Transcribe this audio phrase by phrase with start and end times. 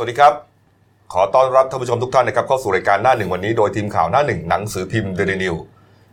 [0.00, 0.34] สวัสดีครับ
[1.12, 5.54] ขอต้อนรับท่านผู้ชมทุกท่านนะครับเข้าสู่รายการหน้าหนึ่งวันนี้โดยทีมข่าวหน้าหนึ่งหนังสือพิมพ์เดลินิว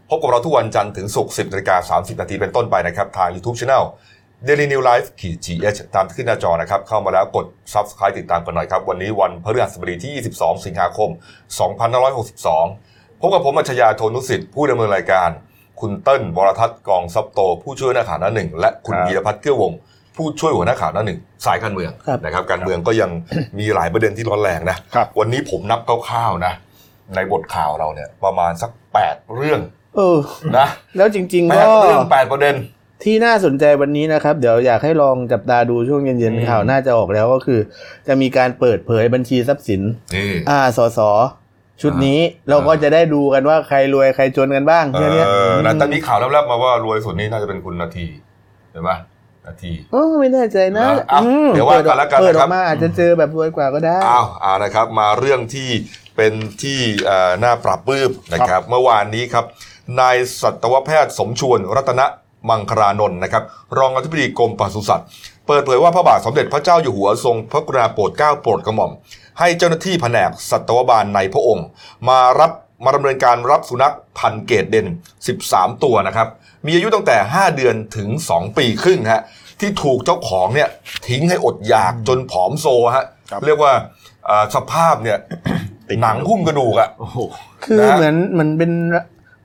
[0.09, 3.83] พบกับเราทุกวันจันทร์ถึงศุกร์10นาฬิกา30นาทีเป็นต้นไปนะครับทาง YouTube Channel
[4.47, 11.09] Daily New Life ขีด GH ตามที่ขึ้นหน้าจอนะครับ เข้ามาแล้วกด Subscribe ติดตามกันหน่อยครับ วันนี้วันพฤหัสบดีที่ 22 สิงหาคม
[12.35, 15.29] 2562 พบกับผมอัจฉริยะโทนุสิทธิ์ผู้ดำเนินรายการ
[15.79, 19.79] คุณเติ้ลวรทัศน์กองซับโต ผู้ช่วยหน้าข่าวหน้าหนึ่งและคุณครับวีรพัฒน์เกื้อวงศ์
[20.15, 23.09] ผู้ช่วยหัวหน้าข่าวหน้าหนึ่งสายการเมืองครับนะครับ การเมืองก็ยัง
[23.59, 26.53] มีหลายประเด็นที่ร้อนแรงนะครับวันนี้ผมนับคร่าวๆนะ
[27.15, 28.71] ในบทข่าวเราเนี่ยประมาณสัก
[29.03, 29.59] 8 เรื่อง
[29.95, 30.17] เออ
[30.57, 32.55] นะแล้วจริงแปๆก็ดเรื่องแปดประเด็น
[33.03, 37.59] ที่น่าสนใจวันนี้นะครับ เดี๋ยวอยากให้ลองจับตาดูช่วงเย็นอืมๆข่าวน่าจะออกแล้วก็คือ
[38.07, 39.81] จะมีการเปิดเผยบัญชีทรัพย์สิน
[40.15, 40.99] นี่อ่าสส
[41.81, 48.07] ชุดนี้เราก็จะได้ดูกันว่าใครรวยใครจนกันบ้างเอแค่เนี้ยอนะตอนนี้ข่าวแรกๆมาว่ารวยสุดนี่น่าจะเป็นคุณนาที
[48.71, 48.91] เห็นไหม
[49.47, 55.69] นาทีโอ้ไม่แน่ใจนะนะเอาอืมเดี๋ยวว่ากันแล้วกันเปิดอนะครัอบกมาอาจจะเจอแบบรวยกว่าก็ได้อ้าวเอานะครับมาเรื่องที่
[56.15, 59.45] เป็นที่เอ่อน่าปรับปลื้มนะครับ เมื่อวานนี้ครับ
[59.99, 62.01] นายสัตวแพทย์สมชวนรัตน
[62.49, 63.43] มังคลานนท์นะครับ
[63.77, 65.07] รองอธิบดีกรมปศุสัตว์
[65.47, 68.91] เปิดเผยว่าพระบาทสมเด็จพระเจ้าอยู่หัวทรงพระกรุณาโปรดเกล้าโปรดกระหม่อม
[69.39, 71.65] ให้เจ้าหน้าที่แผนกสัตวบาลในพระองค์
[72.09, 72.51] มารับ
[72.83, 74.87] มาดำเนินการรับสุนัขพันธุ์เกรดเด่น
[75.35, 76.27] 13 ตัวนะครับ
[76.65, 79.21] มีอายุตั้งแต่ 5 เดือนถึง 2 ปีครึ่งฮะ
[79.59, 80.69] ที่ถูกเจ้าของเนี่ย
[81.07, 83.73] ทิ้งให้อดอยากจนผอมโซฮะครับเรียกว่า
[84.25, 85.17] เอ่อสภาพเนี่ย
[86.01, 87.19] หนังหุ้มกระดูกอะโอ้โห
[87.65, 88.71] คือนะเหมือนเหมือนเป็น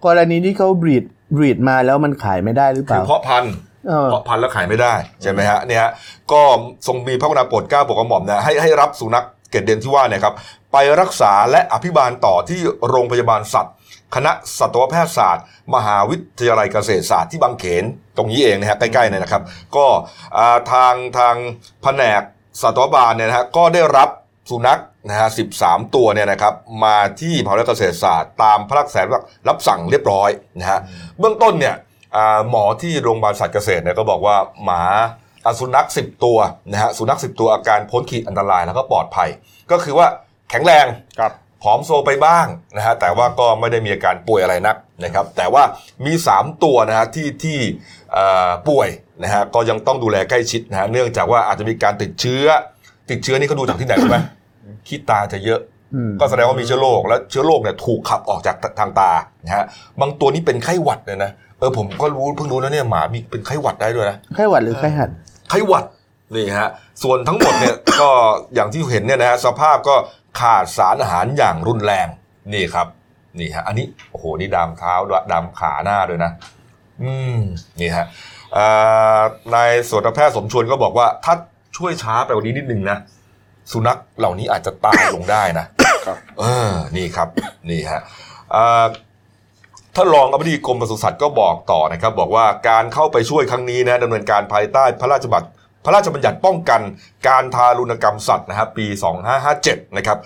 [0.06, 1.04] กรณีที่เขาบรีด
[1.36, 3.52] บรีดมาแล้วมันขายไม่ได้หรือเปคือล่าเพาะพันธุ์
[3.88, 5.90] เออเพาะพันธุ์แล้วขายไม่ได้ใช่ไหมฮะเนี่ยฮะ
[6.32, 6.42] ก็
[6.86, 10.34] ทรงมีพระกรุณาโปรดเกล้าโปรดกระหม่อมนะให้ให้รับสุนัข เกตเดนที่ว่าเนี่ยครับ
[10.72, 13.74] ไปรักษาและอภิบาลต่อที่โรงพยาบาลสัตว์
[14.14, 17.84] คณะสัตวแพทยศาสตร์ มหาวิทยาลัยเกษตรศาสตร์ที่บางเขน
[18.16, 19.42] ตรงนี้เองนะฮะใกล้ๆเนี่ยนะครับ
[19.76, 19.86] ก็
[20.72, 21.34] ทางทาง
[21.82, 22.22] แผนก
[22.62, 24.08] สัตวบาลเนี่ยนะฮะก็ได้รับ
[24.50, 26.54] สุนัขนะฮะ13ตัวเนี่ยนะครับ
[26.84, 28.96] มาที่มหาวิทยาลัยเกษตรศาสตร์ตามพระราชกระแส
[29.48, 30.80] รับสั่งเรียบร้อยนะฮะ
[31.18, 31.74] เบื้องต้นเนี่ย
[32.50, 34.82] หมอที่โรงพยาบาลสัตว์เกษตรเนี่ยก็บอกว่าหมา
[35.60, 36.38] สุนัขสิบตัว
[36.72, 39.28] นะฮะสุนัขสิบตัวอาการพ้นขีดอันตรายแล้วก็ปลอดภัย
[39.70, 40.06] ก็คือว่า
[40.50, 40.86] แข็งแรง
[41.18, 42.46] ครับผอมโซไปบ้าง
[42.76, 45.62] นะฮะแต่ว่าก็ไม่ได้มีอาการป่วยอะไรนักนะครับ แต่ว่า
[46.06, 47.58] มี 3 ตัวนะฮะที่ที่
[48.12, 48.88] เอ่อป่วย
[49.22, 52.44] นะฮะก็ยังต้องดูแลใกล้ชิดนะฮะเนื่องจากว่าอาจจะมีการติดเชื้อ
[53.10, 54.18] ติดเชื้อนี่เขาดูจากที่ไหนรู้ไหม
[54.86, 55.60] ขี้ตาจะเยอะ
[55.94, 59.10] อืมก็แสดงว่ามีเชื้อโรคแล้วเชื้อโรคเนี่ยถูกขับออกจากทางตา
[59.44, 59.64] นะฮะ
[60.00, 65.10] บางตัวนี่เป็นไข้หวัดเลยนะเออผมก็รู้เพิ่งรู้นะเนี่ยหมามีเป็นไข้หวัดได้ด้วยนะไข้หวัดหรือไข้หัด
[65.50, 65.84] ไข้หวัด
[66.34, 66.68] นี่ฮะ
[67.02, 68.10] ส่วนทั้งหมดเนี่ย ก็
[68.54, 69.96] อย่างที่เห็นเนี่ยนะฮะสภาพก็
[70.40, 72.08] ขาดสารอาหารอย่างรุนแรง
[72.52, 72.86] นี่ครับ
[73.38, 76.32] นี่ฮะอันนี้โอ้โหนี่ดามเท้าด้วยดามขาหน้าด้วยนะ
[77.02, 77.40] อืม
[77.80, 78.06] นี่ฮะ
[78.56, 79.22] อ่า
[79.54, 81.34] นายสัตวแพทย์สมชวนก็บอกว่า ถ้า
[81.76, 82.98] ช่วยช้าไปกว่านี้นิดนึงนะ
[83.72, 85.66] สุนัขเหล่านี้อาจจะตายลงได้นะ
[86.06, 87.28] ครับเออนี่ครับ
[87.70, 88.00] นี่ฮะ
[88.54, 88.84] อ่า
[89.96, 95.46] ท่านรองอธิบดีกรมปศุสัตว์ก็บอกต่อนะครับ บอกว่าการเข้าไปช่วยครั้งนี้นะดำเนินการภายใต้พระราชบัญญัติ
[95.84, 96.80] พระราชบัญญัติป้องกัน
[97.28, 98.86] การทารุณกรรมสัตว์นะครับปี
[99.42, 100.18] 2557 นะครับ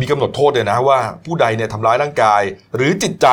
[0.00, 2.42] มีกำหนดโทษเลยนะว่าผู้ใดเนี่ยทำร้ายร่างกาย
[2.74, 3.26] หรือจิตใจ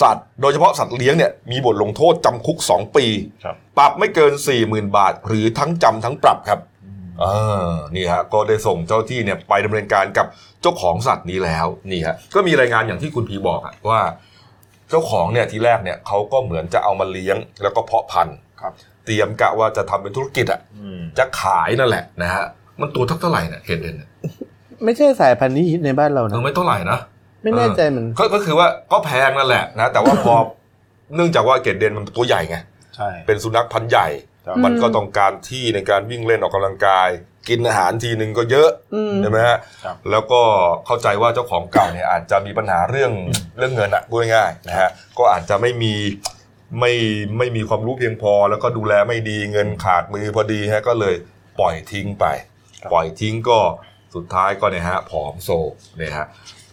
[0.00, 3.06] สัตว์ โดยเฉพาะสัตว์เลี้ยงเนี่ยมีบทลงโทษจำคุก 2 ปี
[3.44, 4.32] ครับปรับไม่เกิน
[4.64, 6.60] 40,000 บาท หรือทั้งจำทั้งปรับครับ
[7.20, 7.24] เอ
[7.66, 10.26] อนี่ฮะก็ได้ส่งเจ้าที่เนี่ยไปดำเนินการกับ
[10.62, 14.00] เจ้าของสัตว์นี้แล้วนี่ฮะก็มีรายงานอย่างที่คุณพีบอกอะว่า
[14.90, 18.72] เจ้าของเนี่ยทีแรกเนี่ยเขาก็เหมือนจะเอามาเลี้ยงแล้วก็เพาะพันธุ์ครับ
[19.06, 22.44] เตรียมกะว่าจะทำเป็นธุรกิจอะอืมจะขายนั่นแหละนะฮะ
[22.80, 24.10] มันตัวเท่าเท่าไหร่เนี่ยเห็นเห็นเนี่ย
[24.84, 26.98] ไม่ใช่สายพันธุ์ที่ฮิตในบ้านเราเอนะอไม่เท่าไหร่นะ
[27.42, 30.34] ไม่แน่ใจเหมือนก็ก็คือว่าก็แพงนั่นแหละนะแต่ว่าพอ
[31.14, 32.56] เนื่องจากว่าเกรดเดนมันตัวใหญ่ไง
[32.96, 37.08] ใช่เป็นสุนัขพันธุ์ใหญ่ครับ มันก็ต้องการที่ในการวิ่งเล่นออกกำลังกาย
[37.48, 40.42] กินอาหารทีนึงก็เยอะอืมใช่ไหมฮะครับแล้วก็
[40.86, 43.12] เข้าใจว่าเจ้าของเก่าเนี่ยอาจจะมีปัญหาเรื่อง
[43.58, 45.94] เรื่องเงินอะพูดง่ายๆนะฮะก็อาจจะไม่มี
[46.80, 46.92] ไม่
[47.38, 51.14] ไม่มีความรู้เพียงพอ แล้วก็ดูแลไม่ดีเงินขาดมือพอดีฮะก็เลย
[51.60, 52.24] ปล่อยทิ้งไป
[52.92, 53.58] ปล่อยทิ้งก็
[54.14, 55.50] สุดท้ายก็เนี่ยฮะผอมโซ
[55.96, 56.26] เนี่ยฮะ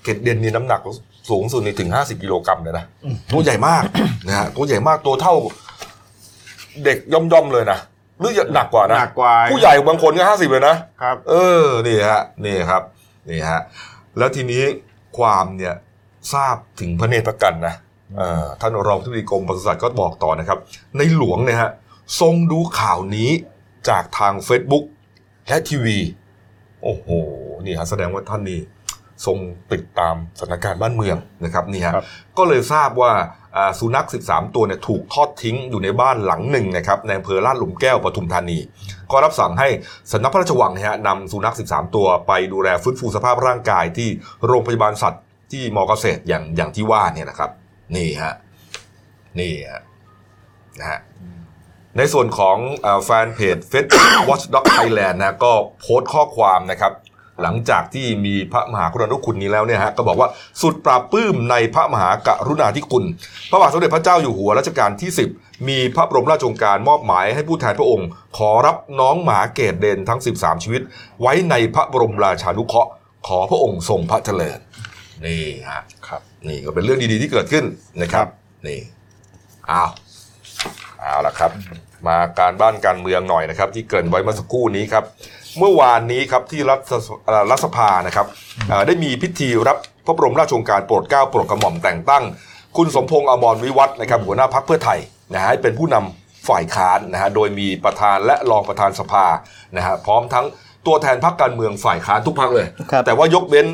[0.04, 0.82] เกดเดนนี่น้ำหนัก
[1.30, 2.86] สูงสุดนี่ถึง 50 กิโลกรัมเลยนะ
[3.32, 3.84] ตัวใหญ่มาก
[4.28, 5.36] นะฮะตัวใหญ่มากตัวเท่า
[6.86, 7.80] เด็กย่อมๆเลยนะ
[8.20, 11.34] หรือหนักกว่านะหนักกว่าผู้ใหญ่บางคนก็ห้าสิบเลยนะครับ เอ
[11.64, 12.82] อนี่ฮะนี่ครับ
[13.30, 13.62] นี่ฮะ
[14.18, 14.64] แล้วทีนี้
[15.18, 15.74] ความเนี่ย
[16.34, 17.74] ทราบถึงพระเนตรพระกันนะ
[18.18, 20.60] เอ่อท่านรองที่ดีกรมปศุสัตว์ก็บอกต่อนะครับ
[20.98, 21.72] ในหลวงเนี่ยฮะ
[22.22, 23.30] ทรงดูข่าวนี้
[23.90, 24.86] จากทาง Facebook
[25.48, 25.98] และทีวี
[26.84, 27.08] โอ้โห
[27.66, 28.60] นี่ฮะแสดงว่าท่านนี่
[29.26, 29.38] ทรง
[29.72, 32.06] ติดตามสถานการณ์บ้านเมืองนะครับนี่ฮะครับ
[32.38, 33.43] ก็เลยทราบว่าอ่า
[33.80, 38.60] สุนัข 13 ตัวเนี่ยถูกทอดทิ้งอยู่ในบ้านหลังหนึ่งนะครับในอำเภอลาดหลุมแก้วปทุมธานี
[39.12, 39.68] ก็รับสั่งให้
[40.12, 44.10] สำนักพระราชวังนะฮะนำสุนัข 13 ตัวไปดูแลฟื้นฟูสภาพร่างกายที่
[44.46, 47.52] โรงพยาบาลสัตว์ที่มอเกษตรอย่างอย่างที่ว่าเนี่ยนะครับ
[47.96, 48.36] นี่ฮะ
[49.40, 49.84] นี่ฮะ
[50.80, 51.00] นะฮะ
[51.98, 52.58] ในส่วนของ
[53.06, 56.92] แฟนเพจ Facebook Watchdog Thailand นะก็โพสต์ข้อความนะครับ
[57.42, 60.30] หลังจากที่มีพระมหากรุณาธิคุณนี้แล้วเนี่ยฮะก็บอกว่า
[60.62, 63.04] สุดปราบปลื้มในพระมหากรุณาธิคุณ
[63.52, 68.08] พระบาทสมเด็จพระเจ้าอยู่หัวรัชกาลที่ 10 มีพระบรมราชโองการมอบหมายให้ผู้แทนพระองค์
[68.38, 70.82] ขอรับน้องหมาเกตเดนทั้ง 13 ชีวิต
[71.22, 72.92] ไว้ในพระบรมราชานุเคราะห์
[73.28, 74.60] ขอพระองค์ทรงพระเจริญ
[75.26, 77.66] นี่ฮะครับ นี่ก็เป็นเรื่องดีๆที่เกิดขึ้น
[78.02, 78.28] นะครับ
[78.68, 78.80] นี่
[79.72, 79.92] อ้าว
[81.00, 81.52] เอาละครับ
[82.08, 85.04] มาการบ้านการเมืองหน่อยนะครับ ที่เกรินไว้เมื่อสักครู่นี้ครับ
[85.60, 88.28] เมื่อวานนี้ครับที่รัฐสเอ่อรัฐสภานะครับ
[88.70, 92.24] เอ่อได้มีพิธีรับพระบรมราชโองการโปรดเกล้าโปรดกระหม่อมแต่งตั้ง
[92.78, 95.00] คุณสมพงษ์อมรวิวัฒน์นะครับหัวหน้าพักเพื่อไทย
[95.34, 99.26] นะฮะให้เป็นผู้นำฝ่ายค้านนะฮะโดยมีประธานและรองประธานสภา
[99.78, 100.46] นะฮะพร้อมทั้ง
[100.88, 103.68] ตัวแทนพักการเมืองฝ่ายค้านทุกพักเลยครับแต่ว่ายกเว้น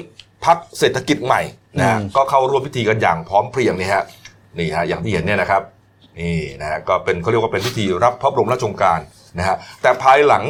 [0.46, 1.42] พักเศรษฐกิจใหม่
[1.78, 4.04] นะฮะอืมก็เข้าร่วมพิธีกันอย่างพร้อมเพรียงนี่ฮะ
[4.60, 5.62] นี่ฮะอย่างที่เห็นเนี่ยนะครับ
[6.20, 9.00] นี่นะฮะก็เป็นเขาเรียกว่าเป็นพิธีรับพระบรมราชโองการ
[9.40, 10.44] นะฮะแต่ภายหลัง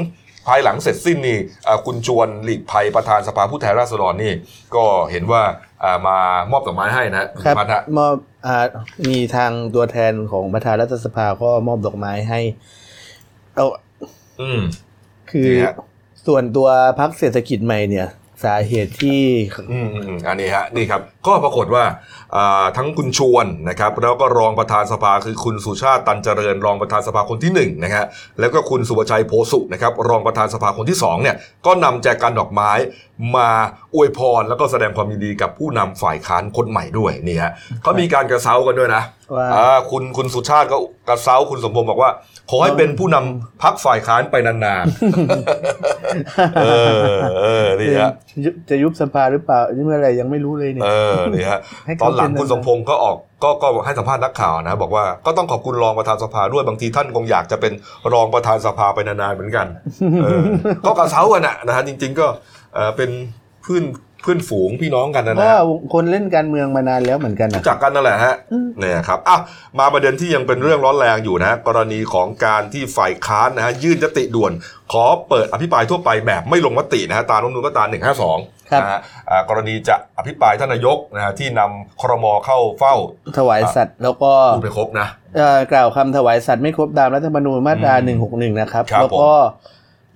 [0.48, 4.34] ภายหลังเสร็จสิ้นนี่เอ่อคุณชวนหลีกภัยประธานสภาผู้แทนราษฎรนี่
[4.76, 5.44] ก็เห็นว่า
[5.84, 6.18] อ่ามา
[6.52, 8.16] มอบดอกไม้ให้นะฮะครับพันฮะมอบ
[8.48, 8.66] อ่า
[9.10, 12.40] มีทางตัวแทนของประธานรัฐสภาก็มอบดอกไม้ให้
[13.56, 13.68] เอา
[14.42, 14.62] อืม
[15.32, 15.76] คือนี่ฮะ
[16.28, 16.68] ส่วนตัว
[17.00, 18.08] พักเศรษฐกิจใหม่เนี่ย
[18.44, 19.22] สาเหตุที่
[19.72, 21.84] อืมอืมอืมอันนี้ฮะนี่ครับ ก็ปรากฏว่า
[22.36, 28.06] อ่าทั้งคุณชวนนะครับ แล้วก็รองประธานสภาคือคุณสุชาติตันเจริญ รองประธานสภาคนที่หนึ่งนะฮะ
[28.40, 32.72] แล้วก็คุณสุวชัยโพสุนะครับ รองประธานสภาคนที่สองเนี่ยก็นำแจกันดอกไม้
[33.36, 33.50] มา
[33.96, 37.52] อวยพรแล้วก็แสดงความยินดีกับผู้นำฝ่ายค้านคนใหม่ด้วยนี่ฮะ
[37.82, 39.04] เขามีการกระเซ้ากันด้วยนะ
[39.36, 40.78] ว่า อ่าคุณคุณสุชาติก็
[41.10, 42.12] กระเซ้าคุณสมพงศ์บอกว่า
[42.52, 48.12] ขอให้เป็นผู้นำพักฝ่ายค้านไปนานๆ เออเออนี่ฮะ
[48.46, 57.74] จะจะยุบสภาหรือเปล่านี่เมื่อไหรยังไม่รู้เลยเนี่ย เออนี่ฮะให้ตเขาอนหลังเป็นคุณสมพงศ์ก็ออกก็ก็ให้สัมภาษณ์นักข่าวนะ บอกว่าก็ต้องขอบคุณรองประธานสภาด้วยบางทีท่านคงอยากจะเป็น
[58.14, 59.68] รองประธานสภาไปนานๆเหมือนกัน
[60.24, 60.44] เออ
[60.86, 62.28] ก็กระเซ้ากันนะนะฮะจริง ๆ ก็
[62.76, 63.10] เออเป็น
[63.62, 63.84] เพื่อน
[64.22, 69.38] เพื่อนฝูงพี่น้องกันนะเพนะราะฮะว่าคนเล่นการเมืองมานานแล้วเหมือนกันนะรู้จักกันนั่นแหละฮะอืมเนี่ยครับอะ
[69.80, 74.52] มาประเด็นที่ยังเป็นเรื่องร้อนแรงอยู่นะกรณีของการที่ฝ่ายค้านนะฮะยื่นยติด่วน
[74.92, 79.00] ขอเปิดอภิปรายทั่วไปแบบไม่ลงมตินะฮะตามรัฐธรรมนูญมาตรา152ครับนะฮะ
[79.30, 82.96] อ่ากรณีจะอภิปรายท่านนายกนะฮะที่นำครมเข้าเฝ้า
[83.38, 85.08] ถวายสัตว์แล้วก็พูดไปครบนะ
[85.38, 88.20] เอ่อกล่าวคำถวายสัตว์ไม่ครบตามรัฐธรรมนูญมาตราอืม
[88.54, 89.32] 161นะครับครับแล้วก็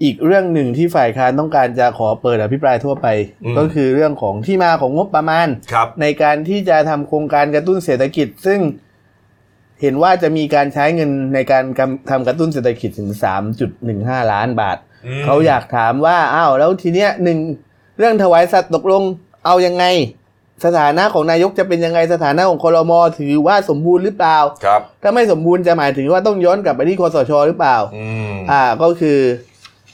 [0.04, 3.08] อีกเรื่องหนึ่งที่ฝ่ายค้านต้องการจะขอเปิดอภิปรายทั่วไป
[3.44, 8.60] อืมก็คือเรื่องของที่มาของงบประมาณครับในการที่จะทำโครงการกระตุ้นเศรษฐกิจ ซึ่ง
[9.82, 13.10] เห็นว่าจะมีการใช้เงินในการกำทำกระตุ้นเศรษฐกิจถึง
[13.72, 14.78] 3.15 ล้านบาท
[15.20, 17.40] มเขาอยากถามว่าอ้าวแล้วทีเนี้ยหนึ่ง
[17.98, 19.04] เรื่องถวายสัตว์ตกลง
[19.46, 19.86] เอายังไง
[20.66, 29.20] สถานะของนายกจะเป็นยังไงสถานะของคอรมอถือว่าสมบูรณ์หรือเปล่าครับถ้าไม่สมบูรณ์จะหมายถึงว่าต้องย้อนกลับไปที่คอสชหรือเปล่าอืมอ่าก็คือ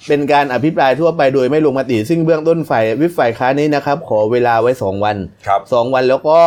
[0.09, 5.17] เป็นการอภิปรายทั่วไปโดยไม่ลงมติ ซึ่งเบื้องต้นฝ่ายวิปฝ่ายค้านนี้นะครับ ขอเวลาไว้สองวัน
[5.47, 6.39] ครับสองวันแล้วก็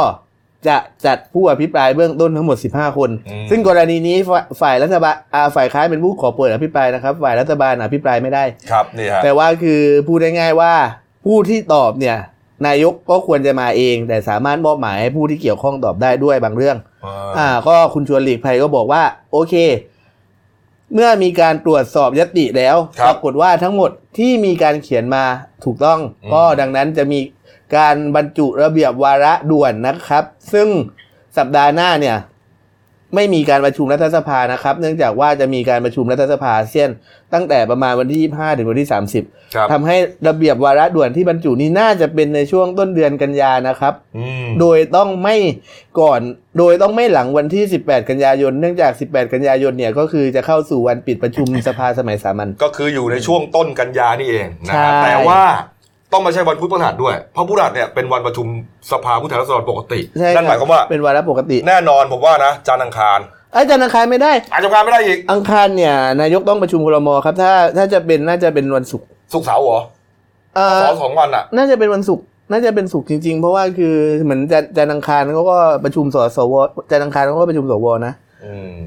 [0.69, 0.77] จะ
[1.07, 10.73] จัดผู้อภิปรายเบื้องต้นทั้งหมด 15 คนอืมซึ่งกรณีนี้ฝ่ายฝ่ายรัฐบาลอ่าฝ่ายค้านเป็นผู้ขอเปิดอภิปรายนะครับ ฝ่ายรัฐบาลอภิปรายไม่ได้ครับนี่ฮะแต่ว่าคือพูดง่ายๆว่า
[11.25, 12.17] ผู้ที่ตอบเนี่ย
[12.67, 16.77] นายกก็ควรจะมาเอง แต่สามารถมอบหมายให้ผู้ที่เกี่ยวข้องตอบได้ด้วยบางเรื่อง
[17.39, 19.03] อ่าก็คุณชวนหลีกภัยก็บอกว่า
[19.33, 19.55] โอเค
[20.95, 25.25] เมื่อมีการตรวจสอบยติแล้วครับ ปรากฏว่าทั้งหมดที่มีการเขียนมา
[25.65, 27.21] ถูกต้องอืมก็ดังนั้นจะมี
[27.77, 30.69] การบรรจุระเบียบวาระด่วนนะครับ ซึ่ง
[31.37, 32.17] สัปดาห์หน้าเนี่ย
[33.15, 36.91] ไม่มีการประชุมรัฐสภานะครับ เนื่องจากว่าจะมีการประชุมรัฐสภาอาเซียน
[37.35, 38.89] ตั้งแต่ประมาณวันที่ 25 ถึงวันที่
[39.21, 39.97] 30ครับทำให้
[40.29, 45.37] ระเบียบวาระด่วนที่บรรจุนี้น่าจะเป็นในช่วงต้นเดือนกันยานะครับอืมโดยต้องไม่
[46.01, 46.21] ก่อน
[46.59, 55.43] โดยต้องไม่หลังวันที่ 18 กันยายน เนื่องจาก 18 กันยายนเนี่ยก็คือจะเข้าสู่วันปิดประชุมสภาสมัยสามัญ ก็คืออยู่ในช่วงต้นกันยานี่เองนะใช่ฮะแต่ว่า
[56.13, 58.47] ต้องไม่ใช่วันพุธพฤหัสด้วย เพราะพฤหัสเนี่ยเป็นวันประชุม
[58.93, 63.19] สภาผู้แทนราษฎรปกติ ใช่นั่นหมายความว่าเป็นวาระปกติแน่นอนผมว่านะจันทร์อังคาร
[63.55, 69.81] อาจารย์อังคารไม่ได้ อาจจะอังคารไม่ได้อีก อังคารเนี่ยนายกต้องประชุมครมครับ ถ้าถ้าจะเป็นน่าจะเป็นวันศุกร์ศุกร์เสาร์เหรอ
[70.57, 76.55] เอ่อสองสองวันอะ น่าจะเป็นวันศุกร์น่าจะเป็นศุกร์จริงๆ เพราะว่าคือเหมือนจันจันทร์อังคารเขาก็ประชุมสสว
[76.91, 78.32] จันทร์อังคารเขาก็ประชุมสวนะอืม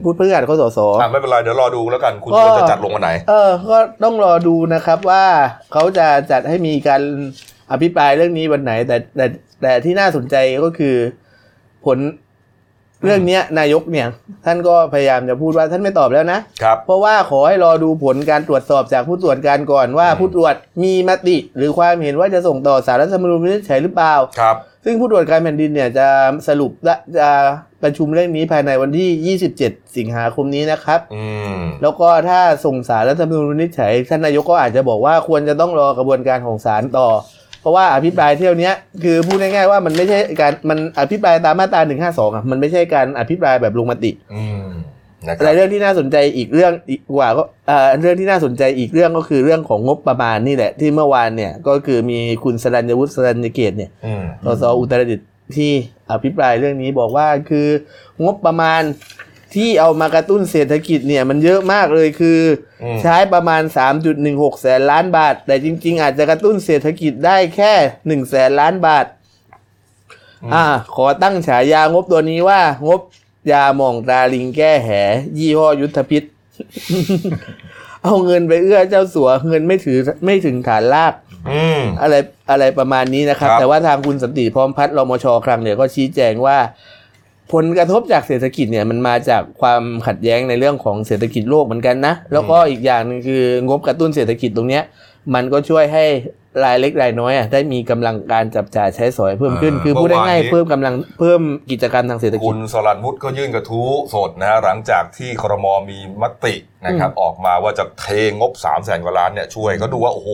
[0.03, 5.25] พูดเพื่อนเขาสสอะไม่เป็นไรเดี๋ยวรอดูแล้วกันคุณก็จะจัดลงวันไหน เออ ก็ต้องรอดูนะครับว่า
[5.73, 7.01] เขาจะจัดให้มีการ
[7.71, 9.25] อภิปรายเรื่องนี้วันไหน แต่แต่
[9.61, 10.35] แต่ที่น่าสนใจ
[10.65, 10.95] ก็คือ
[11.85, 11.97] ผล
[13.03, 14.07] เรื่องเนี้ยนายกเนี่ย
[14.45, 24.55] ท่านก็พยายามจะพูดว่าท่านไม่ตอบแล้วนะครับเพราะว่าขอให้รอดูผลการตรวจสอบจากผู้ตรวจการก่อนว่าอืมผู้ตรวจมีมติ หรือความเห็นว่าจะส่งต่อสารรัฐธรรมนูญวินิจฉัยหรือเปล่าครับ
[24.87, 26.07] ซึ่งผู้ตรวจการแผ่นดินเนี่ยจะ
[26.47, 27.29] สรุปและจะ
[27.83, 37.07] ประชุมเรื่องนี้ภายในวันที่ 27 สิงหาคมนี้นะครับอืมแล้วก็ถ้าส่งสารรัฐธรรมนูญวินิจฉัยท่านนายกก็อาจจะบอกว่าควรจะต้องรอกระบวนการของศาลต่อ
[37.61, 38.73] เพราะว่าอภิปรายเที่ยวเนี้ย
[39.03, 44.11] คือพูดง่ายๆว่ามันไม่ใช่การมันอภิปรายตามมาตรา152อะมันไม่ใช่การอภิปรายแบบลงมติ
[45.25, 55.71] อืมนะคอะไรรับเรื่องที่น่าสนใจอีกเรื่องอีกกว่าก็เอ่อเรื่องที่น่าสนใจอีกเรื่องก็คือเรื่องของงบประมาณนี่แหละ ที่เมื่อวานเนี่ยก็คือมีคุณสรัญวุฒิสรัญเกตเนี่ยอืมสสอุตรดิตถ์ที่
[56.11, 57.67] อภิปรายเรื่องนี้บอกว่าคือ
[58.23, 58.81] งบประมาณ
[59.55, 62.39] ที่เอามากระตุ้นเศรษฐกิจเนี่ยมันเยอะมากเลยคือ
[62.83, 63.61] อมใช้ประมาณ
[64.11, 67.73] 3.16 แสนล้านบาท แต่จริง ๆ อาจจะกระตุ้นเศรษฐกิจได้แค่
[68.23, 69.05] 1 แสนล้านบาท
[70.53, 70.65] อ่า
[70.95, 73.01] ขอตั้งฉายางบตัวนี้ว่างบ
[73.51, 74.89] ยาหม่องตาลิงแก้แห
[75.37, 76.23] ยี่ห้อยุทธพิษ
[78.03, 81.13] เอาเงินไปเอื้อเจ้าสัวเงินไม่ถือไม่ถึงฐานลาก
[81.51, 82.15] อืม อะไร
[82.51, 86.57] อะไรประมาณนี้นะครับ ครับ แต่ว่าทางคุณสันติพร้อมพัฒน์รมชครั้งเนี่ยก็ชี้แจงว่า
[87.53, 94.83] ผลกระทบจากเศรษฐกิจเนี่ยมันมาจากความขัดแย้งในเรื่องของเศรษฐกิจโลกเหมือนกันนะ แล้วก็อีกอย่างหนึงคืองบกระตุ้นเศรษฐกิจตรงเนี้ย
[95.33, 96.05] มันก็ช่วยให้
[96.63, 108.07] รายเล็กรายน้อยอะได้มีกำลังการจับจ่ายใช้สอยเพิ่มขึ้นเออคือพูดเมื่อวานง่ายนี้ๆเพิ่มกำลังเพิ่มกิจกรรมทางเศรษฐกิคุจณสรันวุฒิก็ยื่นกระทู้สดนะฮะหลังจากที่ครมมีมตินะครับออกมาว่าจะเท
[108.39, 110.29] งบ3 0 0แสนกว่าล้านเนี่ยช่วยเขาดูว่าโอ้โห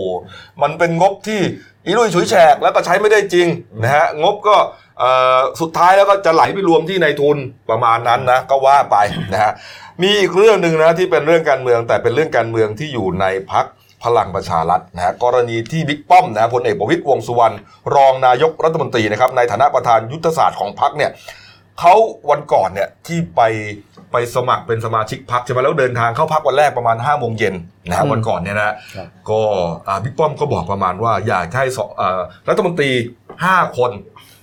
[0.62, 1.42] มันเป็นงบที่
[1.86, 3.48] อีลุยฉุยแฉกแล้วก็ใช้ไม่ได้จริง
[3.84, 4.56] นะฮะงบก็
[5.00, 7.38] เอ่อสุดท้ายแล้วก็จะไหลไปรวมที่ในายทุน
[7.70, 8.98] ประมาณนั้นนะก็ว่าไป
[9.34, 9.52] นะฮะ
[10.02, 13.66] มีอีกเรื่องหนึ่งนะที่เป็นเรื่องการเมืองแต่เป็นเรื่องการเมืองที่อยู่ในพัก
[14.04, 17.56] พลังประชารัฐนะฮะกรณีที่บิ๊กป้อมนะพลเอกประวิตรวงษ์สุวรรณ
[17.96, 21.12] รองนายกรัฐมนตรีนะครับในฐานะประธานยุทธศาสตร์ของพักเนี่ย
[21.80, 21.94] เขา
[22.30, 23.42] วันก่อนเนี่ยที่ไป
[24.12, 27.56] ไปสมัครเป็นสมาชิกพักใช่ไหมแล้วเดินทางเข้าพักวันแรกประมาณ5้าโมงเย็น
[27.88, 29.42] นะฮะอืมวันก่อนเนี่ยนะครับก็
[29.88, 32.92] อ่าบิ๊กป้อมก็บอกประมาณว่าอยากให้สอ่ารัฐมนตรี
[33.36, 33.92] 5 คน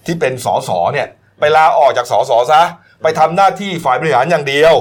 [0.07, 1.07] ที่เป็นสสเนี่ย
[1.41, 2.63] ไปลาออกจากสสซะ
[3.03, 4.75] ไปทำหน้าที่ฝ่ายบริหารอย่างเดียว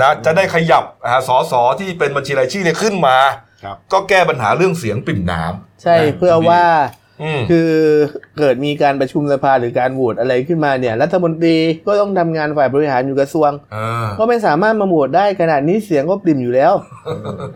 [0.00, 3.53] นะจะได้ขยับอ่าสสที่เป็นบัญชีรายชื่อเนี่ยขึ้นมาครับ
[3.92, 6.64] ก็แก้ปัญหาเรื่องเสียงปริ่มน้ำใช่นะเพื่อว่า
[7.22, 7.70] อืมคือ
[8.38, 11.56] เกิดมีการประชุมสภาหรือการโหวตอะไรขึ้นมาเนี่ย รัฐมนตรี
[11.86, 16.72] ก็ต้องทำงานฝ่ายบริหารอยู่กระทรวงเออก็ไม่สามารถมาโหวตได้ขนาดนี้เสียงก็ปริ่มอยู่แล้ว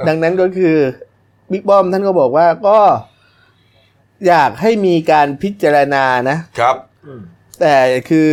[0.08, 0.76] ดังนั้นก็คือ
[1.50, 2.78] บิ๊กป้อมท่านก็บอกว่าก็
[4.28, 6.76] อยากให้มีการพิจารณานะครับ
[7.60, 7.76] แต่
[8.08, 8.32] คือ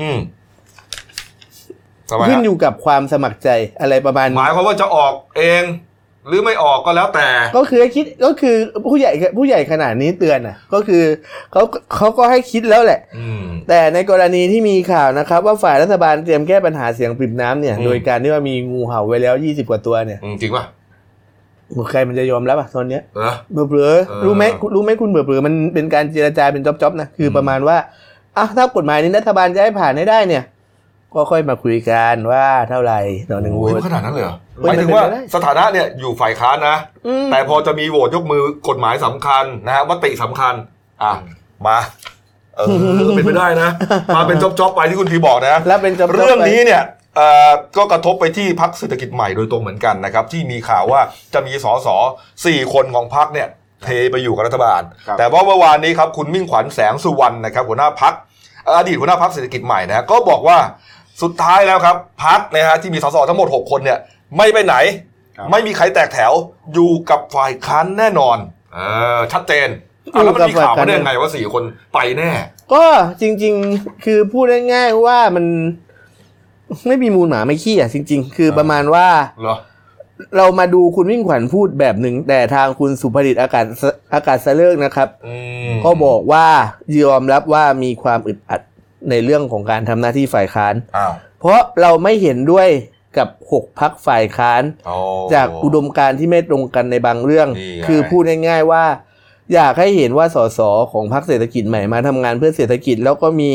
[0.00, 0.18] อืม
[2.10, 3.48] ทำไมขึ้นฮะอยู่กับความสมัครใจ
[3.80, 5.64] อะไรประมาณหนี้มายความว่าจะออกเอง
[6.28, 8.56] หรือไม่ออกก็แล้วแต่ ก็คือให้คิดก็คือ
[8.90, 11.04] ผู้ใหญ่ผู้ใหญ่ขนาดนี้เตือนอะ ก็คือ
[11.52, 11.62] เขา
[11.96, 20.64] เขาก็ให้คิดแล้วแหละอืมแต่ในกรณีที่มีข่าวนะครับ ว่าฝ่ายรัฐบาลเตรียมแก้ปัญหาเสียงปริ่มน้ำเนี่ยอืมโดยการที่ว่ามีงูเห่าไว้แล้วยี่สิบกว่าตัวเนี่ยอืมจริงป่ะ
[21.90, 27.76] ใครมันจะยอมรับอะตอนเนี้ยเออเบื่อเบื่อเออรู้ไหมคุณรู้ไหมคุณเบื่อเบื่อมันเป็นการเจรจาเป็นจ็อบๆนะคืออมประมาณว่า
[28.36, 30.42] อะถ้ากฎหมายนี้รัฐบาลจะให้ผ่านให้ได้เนี่ย
[31.14, 33.00] ก็ค่อยมาคุยกันว่าเท่าไหร่
[33.30, 36.76] ต่อหนึ่งโหวโอ้ยตมันขนาดนั้นเลยเหรอเฮ้หยมายถึงว่ามันเป็นไปได้สถานะเนี่ยอยู่ฝ่ายค้านนะ
[37.06, 40.54] อืมแต่พอจะมีโหวตยกมือกฎหมายสำคัญนะฮะมติสำคัญ
[41.02, 41.12] อะ
[41.66, 41.78] มา
[42.56, 42.66] เออ
[43.16, 43.70] เป็นไปได้นะ
[44.16, 46.82] มาเป็นจ็อบๆไปที่คุณทีบอกนะแล้วเป็นจ็อบๆเรื่องไปนี้เนี่ย
[47.16, 51.00] เอ่อก็กระทบไปที่พักเศรษฐกิจใหม่โดยตรงเหมือนกันนะครับ ที่มีข่าวว่า
[51.34, 51.88] จะมีสส
[52.46, 53.48] สี่คนของพักเนี่ย
[53.84, 58.14] เทไปอยู่กับรัฐบาลครับแต่ว่าเมื่อวานนี้ครับคุณมิ่งขวัญแสงสุวรรณนะครับหัวหน้าพัก
[58.76, 60.58] อดีตหัวหน้าพักเศรษฐกิจใหม่นะฮะก็บอกว่า
[61.22, 63.98] สุดท้ายแล้วครับพักนะฮะที่มีสสทั้งหมด 6 คนเนี่ย
[64.36, 64.74] ไม่ไปไหน
[65.36, 66.32] ครับไม่มีใครแตกแถว
[66.74, 68.36] อยู่กับฝ่ายค้านแน่นอน
[68.72, 68.78] เอ
[69.16, 69.68] อชัดเจน
[70.14, 71.62] อะแล้วมันมีข่าวมาได้ยังไงว่าสี่คน
[71.94, 72.30] ไปแน่
[72.72, 72.84] ก็
[73.20, 75.46] จริง ๆ คือพูดง่ายๆว่ามัน
[76.86, 79.06] ไม่มีมูลหมาไม่ขี้อะจริง ๆ คือประมาณว่า
[79.42, 79.56] เหรอ
[80.36, 83.64] เรามาดูคุณวิ่งขวัญพูดแบบหนึ่งแต่ทางคุณสุภดิตอากาศ
[84.14, 85.34] อากาศเสลิกนะครับอื
[85.68, 86.46] มก็บอกว่า
[87.02, 88.60] ยอมรับว่ามีความอึดอัด
[89.10, 92.68] ในเรื่องของการทำหน้าที่ฝ่ายค้าน อ้าวเพราะเราไม่เห็นด้วย
[93.18, 94.94] กับหกพักฝ่ายค้าน โอ้
[95.34, 98.84] จากอุดมการณ์ที่ไม่ตรงกันในบางเรื่อง นี่ไง คือพูดง่ายๆว่า
[99.54, 100.60] อยากให้เห็นว่าสส
[100.92, 103.50] ของพรรคเศรษฐกิจใหม่มาทำงานเพื่อเศรษฐกิจ แล้วก็มี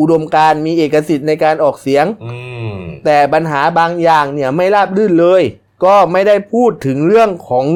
[0.00, 2.34] อุดมการณ์มีเอกสิทธิ์ในการออกเสียง อื
[2.72, 5.42] ม แต่ปัญหาบางอย่างเนี่ยไม่ราบรื่นเลย
[5.84, 7.66] ก็ไม่ได้พูดถึงเรื่องของ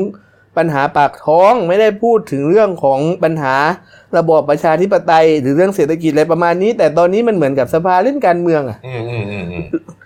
[0.57, 3.57] ปัญหาปากท้องไม่ได้พูดถึงเรื่องของปัญหา
[4.17, 9.65] ระบอบประชาธิปไตยหรือเรื่องเศรษฐกิจอะไรประมาณนี้ แต่ตอนนี้มันเหมือนกับสภาเล่นการเมืองอะอืมอืมอืมอืม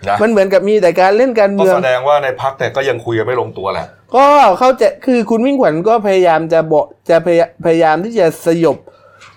[0.09, 3.87] นะมันเหมือนกับมีแต่การเล่นการก็เมืองแสดงว่าในพักเนี่ยก็ยังคุยกันไม่ลงตัวแหละ
[4.17, 4.27] ก็
[4.59, 8.77] เข้าใจคือคุณวิ่งขวัญก็พยายามจะบอกจะพยาพยายามที่จะสยบ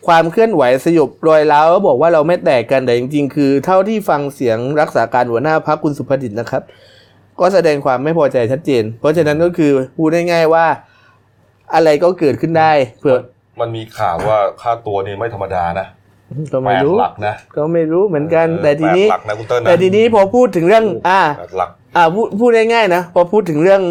[0.07, 6.63] ความเคลื่อนไหวสยบรอยร้าวแล้วบอกว่าเราไม่แตกกันแต่จริง ๆ คือ เท่าที่ฟังเสียงรักษาการหัวหน้าพักคุณสุภดิษฐ์นะครับ
[7.39, 10.65] ก็แสดงความไม่พอใจชัดเจน เพราะฉะนั้นก็คือพูดง่ายๆว่า
[11.73, 13.19] อะไรก็เกิดขึ้นได้เผื่อ
[13.59, 15.87] มันมีข่าวว่าค่าตัวนี่ไม่ธรรมดานะ
[16.53, 23.81] ก็แปไม่ดรู้หลักนะก็ไม่รู้เหมือนกันเออแต่ทีนี้แปดหลักนะคุณเติ้ลนะแต่ทีนี้พอพูดถึงเรื่อง อ่าแปดหลักอ่าพูดพูดง่ายๆนะพอพูดถึงเรื่อง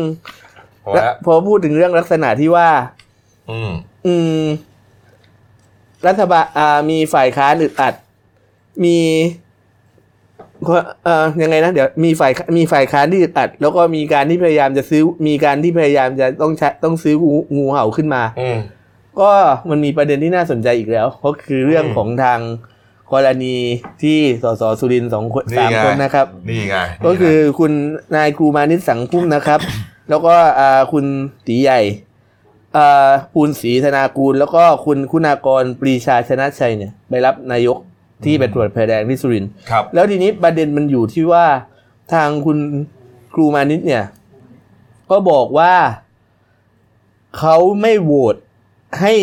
[0.84, 2.68] พอแล้วพอพูดถึงเรื่องลักษณะที่ว่า
[3.50, 3.70] อืม
[4.06, 4.44] อืม
[6.06, 7.94] รัฐบาลอ่ามีฝ่ายค้านอึดอัด
[8.84, 8.98] มี
[11.04, 18.58] เอ่อยังไงนะเดี๋ยวมีฝ่ายมีฝ่ายค้านที่อึดอัด แล้วก็มีการที่พยายามจะซื้อมีการที่พยายามจะต้องใช้ต้องซื้องูงูเห่าขึ้นมาอืม
[19.20, 19.30] ก็
[19.70, 22.40] มันมีประเด็นที่น่าสนใจอีกแล้ว ก็คือเรื่องอืมของทาง
[23.12, 23.56] กรณี
[24.02, 26.76] ที่สสสุรินทร์สองคนนี่สามไงคนนะครับ นี่ไง
[27.06, 27.72] ก็คือคุณ
[28.14, 29.60] นายครูมานิตสังพุ่มนะครับ
[30.08, 31.04] แล้วก็อ่าคุณ
[31.46, 31.80] ตีใหญ่
[32.76, 37.78] อ่าปูนศรีธนากูล แล้วก็คุณคุณากรปรีชาชนะชัยเนี่ย ไปรับนายก
[38.24, 41.46] ที่ไปตรวจแผลแดงที่สุรินทร์ครับแล้วทีนี้ประเด็นมันอยู่ที่ว่า
[42.12, 42.58] ทางคุณ
[43.34, 44.04] ครูมานิตเนี่ย
[45.10, 45.74] ก็บอกว่า
[47.38, 48.36] เขาไม่โหวต
[49.00, 49.14] ให้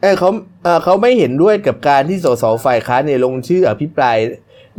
[0.00, 0.30] เออเขา
[0.64, 4.16] เออเขาไม่เห็นด้วยกับการที่สสฝ่ายค้านเนี่ยลงชื่ออภิปราย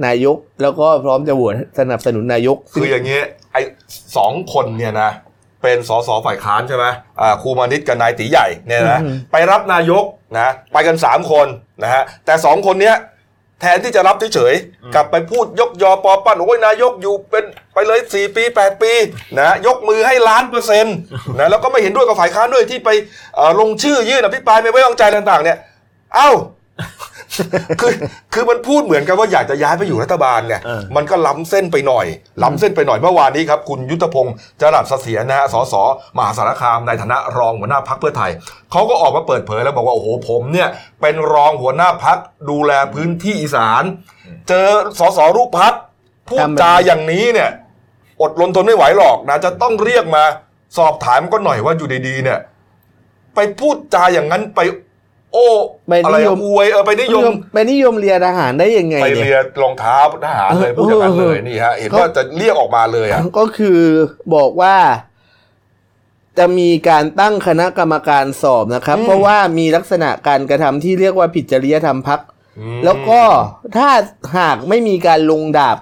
[0.05, 3.19] นายก แล้วก็พร้อมจะโหวตสนับสนุนนายก คืออย่างนี้
[3.51, 3.61] ไอ้
[4.17, 5.11] สองคนเนี่ยนะ
[5.61, 6.85] เป็นสสฝ่ายค้านใช่ไหม
[7.21, 10.03] อ่าครูมานิตกับนายตีใหญ่เนี่ยนะอืมไปรับนายก
[10.35, 11.47] นะไปกันสามคน
[11.83, 12.95] นะฮะแต่สองคนเนี้ย
[13.61, 18.91] แทนที่จะรับเฉยๆกลับไปพูดยกยอปอปั้นโอ้ยนายกอยู่เป็นไปเลยสี่ปีแปดปี
[19.39, 20.97] นะยกมือให้ล้านเปอร์เซ็นต์
[21.39, 22.89] นะแล้วก็ไม่เห็นด้วยกับฝ่ายค้านด้วยที่ไป
[23.35, 25.57] เอ่อลงชื่อยื่นอภิปรายไม่ไว้วางใจต่างๆ เนี่ย
[26.15, 26.29] เอ้า
[27.81, 27.93] คือ
[28.33, 32.05] คือมันพูดเหมือนกันว่าอยากจะย้ายไปอยู่รัฐบาลเนี่ยเออมันก็ล้ำเส้นไปหน่อย
[32.43, 35.73] ล้ำเส้นไปหน่อยเมื่อวานนี้ครับ คุณยุทธพงศ์จรัสเสถียรนะฮะสส
[36.17, 38.31] มหาสารคามในฐานะรองหัวหน้าพักเพื่อไทย
[38.71, 40.69] เขาก็ออกมาเปิดเผยแล้วบอกว่าโอ้โหผมเนี่ย
[41.01, 42.17] เป็นรองหัวหน้าพัก
[42.49, 43.83] ดูแลพื้นที่อีสาน
[44.49, 44.67] เจอ
[44.99, 45.73] สสรูปพัก
[46.29, 47.49] พูดจาอย่างนี้เนี่ย
[48.21, 50.23] อดรนทนไม่ไหวหรอกนะจะต้องเรียกมา
[50.77, 52.39] สอบถามก็หน่อยว่าอยู่ดีๆเนี่ย
[53.35, 54.59] ไปพูดจาอย่างนั้นไป
[55.33, 55.47] โอ้
[55.87, 63.79] ไปอะไรนิยอะมอวยเออไปนิยมไปนิยมเรียนอาหารได้ยังไงไปเนี่ยเรียนรองเท้าทหารเลยพูดอย่างนั้นเลยนี่ฮะเห็นว่าจะเรียกออกมาเลยอะก็คือ
[64.35, 64.75] บอกว่า
[66.37, 72.19] จะมีการตั้งคณะกรรมการสอบนะครับอืมเพราะว่ามีลักษณะการกระทำที่เรียกว่าผิดจริยธรรมพัก
[72.59, 73.21] อืมแล้วก็
[73.77, 73.89] ถ้า
[74.37, 75.77] หากไม่มีการลงดาบ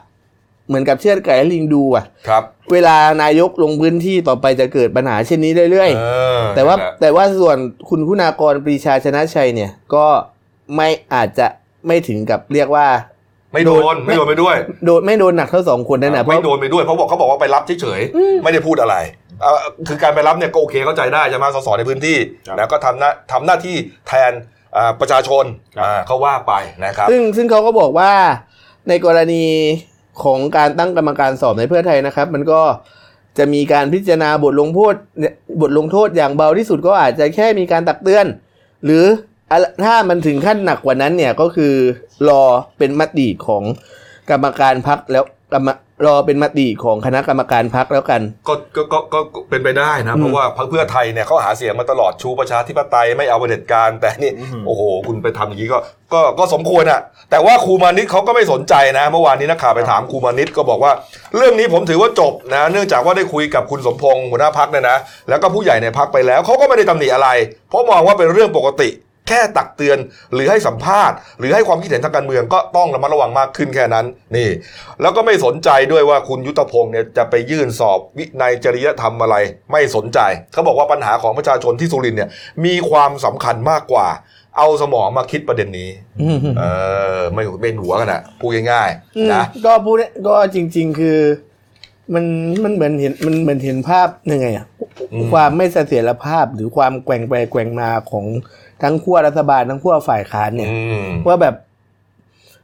[0.67, 6.05] เหมือนกับเชือดไก่ให้ลิงดูอะครับ เวลานายกลงพื้นที่ต่อไปจะเกิดปัญหาเช่นนี้เรื่อยเอ
[6.39, 7.57] อๆแต่ว่านั่นหละแต่ว่าส่วน
[7.89, 10.05] คุณคุณากรปรีชาชนะชัยเนี่ยก็
[10.75, 11.47] ไม่อาจจะ
[11.87, 12.87] ไม่ถึงกับเรียกว่า
[13.53, 18.95] ไม่โดนไม่โดนไปด้วย โดนไม่โดนหนักเท่าสองคนนั่นนะเพไม่ราะโดนไปด้วยเพราะบอกเขาบอกว่าไปรับเฉยๆไม่ได้พูดอะไร
[19.41, 23.75] เอ่อคือการไปรับเนี่ยก็โอเคเข้าใจได้ใช่ไหมสสในพื้นที่ครับนะก็ทำหน้าทำหน้าที่
[24.07, 24.31] แทน
[24.77, 26.53] อ่าประชาชนครับอ่าเขาว่าไป
[26.85, 28.11] นะครับ ซึ่งซึ่งเขาก็บอกว่า
[28.89, 29.45] ในกรณี
[30.23, 32.61] ของการตั้งกรรมการสอบในเพื่อไทยนะครับ มันก็
[33.37, 34.93] จะมีการพิจารณาบทลงโทษ
[35.61, 38.25] บทลงโทษอย่างเบาที่สุดก็อาจจะแค่มีการตักเตือน
[38.85, 39.05] หรือ
[39.83, 41.73] ถ้ามันถึงขั้นหนักกว่านั้นเนี่ยก็คือ
[42.29, 42.43] รอ
[42.77, 43.63] เป็นมติของ
[44.29, 45.67] กรรมการพักแล้วกรรม
[46.05, 55.79] รอเป็นมติของคณะกรรมการพักแล้วกัน ก็ก็ก็ก็ก็เป็นไปได้นะอืมเพราะว่าพรรคเพื่อไทยเนี่ยเขาหาเสียงมาตลอดชูประชาธิปไตยไม่เอาเผด็จการแต่นี่อืมโอ้โห คุณไปทำอย่างนี้ก็
[56.13, 60.91] ก็ก็สมควรอะ แต่ว่าครูมานิตเขาก็ไม่สนใจนะ เมื่อวานนี้นักข่าวไปถามครูมานิตก็บอกว่า
[61.35, 64.97] เรื่องนี้ผมถือว่าจบนะ เนื่องจากว่าได้คุยกับคุณสมพงษ์หัวหน้าพักเนี่ยนะ
[65.29, 67.29] แล้วก็ผู้ใหญ่ในพักไปแล้วเขาก็ไม่ได้ตำหนิอะไร
[67.69, 68.89] เพราะมองว่าเป็นเรื่องปกติ
[69.27, 69.97] แค่ตักเตือน
[70.33, 74.49] หรือให้สัมภาษณ์ หรือให้ความคิดเห็นทางการเมืองก็ต้องระมัดระวังมากขึ้นแค่นั้นนี่
[75.01, 79.35] แล้วก็ไม่สนใจด้วยว่าคุณยุทธพงศ์เนี่ยจะไปยื่นสอบวินัยจริยธรรมอะไร
[79.71, 80.19] ไม่สนใจ
[80.53, 82.29] เขาบอกว่าปัญหาของประชาชนที่สุรินทร์เนี่ย
[82.65, 84.07] มีความสำคัญมากกว่า
[84.57, 85.89] เอาสมองมาคิดประเด็นนี้
[86.57, 86.63] เอ
[87.17, 89.95] อไม่เป็นหัวกันอะพูดง่ายอืมๆนะก็พูด
[90.27, 91.19] ก็จริง ๆ คือ
[92.13, 92.25] มัน
[92.63, 94.65] มันเหมือนเห็นมันเหมือนเห็นภาพยังไงอะ
[95.13, 98.25] อืมความไม่เสถียรภาพหรือความแกว่งไปแกว่งมาของ
[98.83, 101.55] ทั้งขั้วรัฐบาลทั้งขั้วฝ่ายค้านเนี่ยอืมว่าแบบ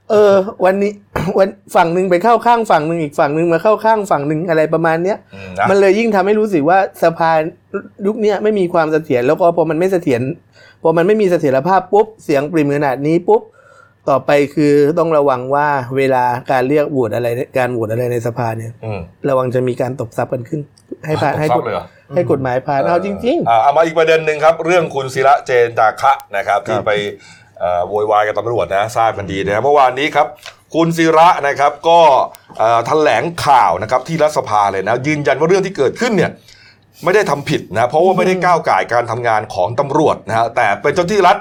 [0.10, 0.34] เออ
[0.66, 0.92] วันนี้
[1.38, 7.32] วันฝั่งหนึ่งไปเข้าข้างฝั่งหนึ่งอีกฝั่งหนึ่งมาเข้าข้างฝั่งหนึ่งอะไรประมาณเนี้ยอืมนะมันเลยยิ่งทำให้รู้สึกว่าสภา
[8.06, 10.22] ยุคเนี้ยไม่มีความเสถียรแล้วก็พอมันไม่เสถียร
[10.84, 13.42] พอมันไม่มีเสถียรภาพปุ๊บเสียงปริ่มขนาดนี้ปุ๊บ
[14.10, 19.00] ต่อไปคือต้องระวังว่าเวลาการเรียกโหวตอะไรการโหวตอะไรในสภาเนี่ยอืม
[19.30, 20.62] ระวังจะมีการตบทรัพย์กันขึ้น
[21.06, 26.92] ให้ผ่านให้ตกบฎเลยเหรอ ให้กฎหมายผ่านเอาจริงอ่าเอามาอีกประเด็นหนึ่งครับ เรื่องคุณศิระเจนจาคะนะครับ ที่ครับไป
[27.60, 30.28] เอ่อโวยวายกับตำรวจนะทราบกันดีนะเมื่อวานนี้ครับ
[30.76, 32.00] คุณศิระนะครับก็
[32.58, 36.32] เอ่อแถลงข่าวนะครับที่รัฐสภาเลยนะยืนยันว่าเรื่องที่เกิดขึ้นเนี่ย
[37.04, 41.38] ไม่ได้ทำผิดนะเพราะว่าไม่ได้ก้าวไก่ายการทำงานของตำรวจนะฮะแต่เป็นเจ้าที่รัฐ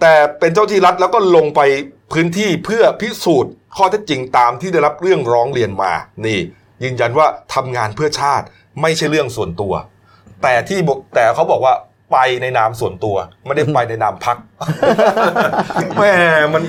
[0.00, 1.60] แต่เป็นเจ้าที่รัฐแล้วก็ลงไป
[2.12, 5.92] พื้นที่เพื่อพิสูจน์ข้อเท็จจริงตามที่ได้รับเรื่องร้องเรียนมา
[6.26, 6.38] นี่
[6.82, 8.46] ยืนยันว่าทำงานเพื่อชาติ
[8.82, 9.72] ไม่ใช่เรื่องส่วนตัว
[10.42, 11.74] แต่ที่บอกแต่เขาบอกว่า
[12.12, 14.36] ไปในนามส่วนตัว ไม่ได้ไปในนามพัก
[15.98, 16.10] แม่
[16.54, 16.62] มัน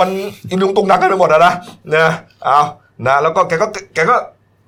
[0.00, 0.10] มัน
[0.50, 1.54] อิลุงตุงนักกันไปหมดอะนะ
[1.94, 2.12] นะ
[2.44, 2.60] เอา
[3.06, 4.16] นะแล้วก็แกก็แกก็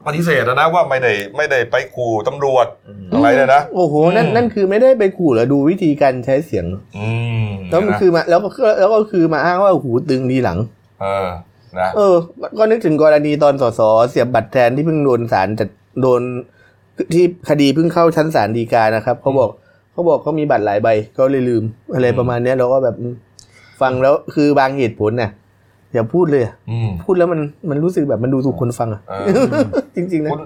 [0.06, 2.66] ปฏิเสธนะว่าไม่ได้ไม่ได้ไปขู่ตำรวจ
[3.14, 6.66] อะไรเลยนะโอ้โหนั่นอืมนั่นคือไม่ได้ไปขู่แล้วดูวิธีการใช้เสียง
[6.98, 7.08] อื
[7.44, 10.58] มแล้วมันนะคือมาแล้วก็แล้วก็คือมาอ้างว่าหูตึงทีหลัง
[11.00, 11.28] เออ
[11.78, 12.14] นะเออ
[12.58, 15.68] ก็นึกถึงกรณีตอนสสเสียบบัตรแทนที่เพิ่งโดนศาลจัด
[16.02, 16.22] โดน
[17.14, 19.50] ที่คดีเพิ่งเข้าชั้นศาลฎีกานะครับเขาบอก
[19.92, 23.14] เขาบอกเขามีบัตรหลายใบก็เลยลืม อะไรประมาณเนี้ยเราก็แบบอืม
[23.80, 25.30] ฟังแล้วคือบางเหตุผลเนี่ย
[25.92, 29.24] อย่าพูดเลยอะอืมพูดแล้วมันมันรู้สึกแบบมันดูถูกคนฟังอะเออ
[29.96, 30.40] จริงๆนะคุณ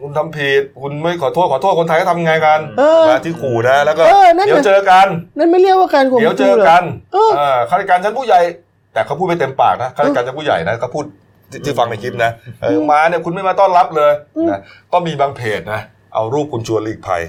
[0.00, 5.06] คุณทำผิดคุณไม่ขอโทษขอโทษคนไทยก็ทำไงกันเออนะที่ขู่นะแล้วก็เออนั่นน่ะเดี๋ยวเจอกัน
[5.38, 8.40] นั่นไม่เรียกว่าการข่มเดี๋ยวเจขู่อหรอกันเออเออข้าราชการชั้นผู้ใหญ่
[8.92, 11.23] แต่เขาพูดไม่เต็มปากนะข้าราชการชั้นผู้ใหญ่นะเขาพูดที่
[11.64, 12.30] ที่ฟังในคลิปนะ
[12.62, 14.60] เออมาเนี่ยคุณไม่มาต้อนรับเลยอืมนะ
[14.92, 15.80] ก็มีบางเพจนะ
[16.14, 17.22] เอารูปคุณชวนหลีกภัย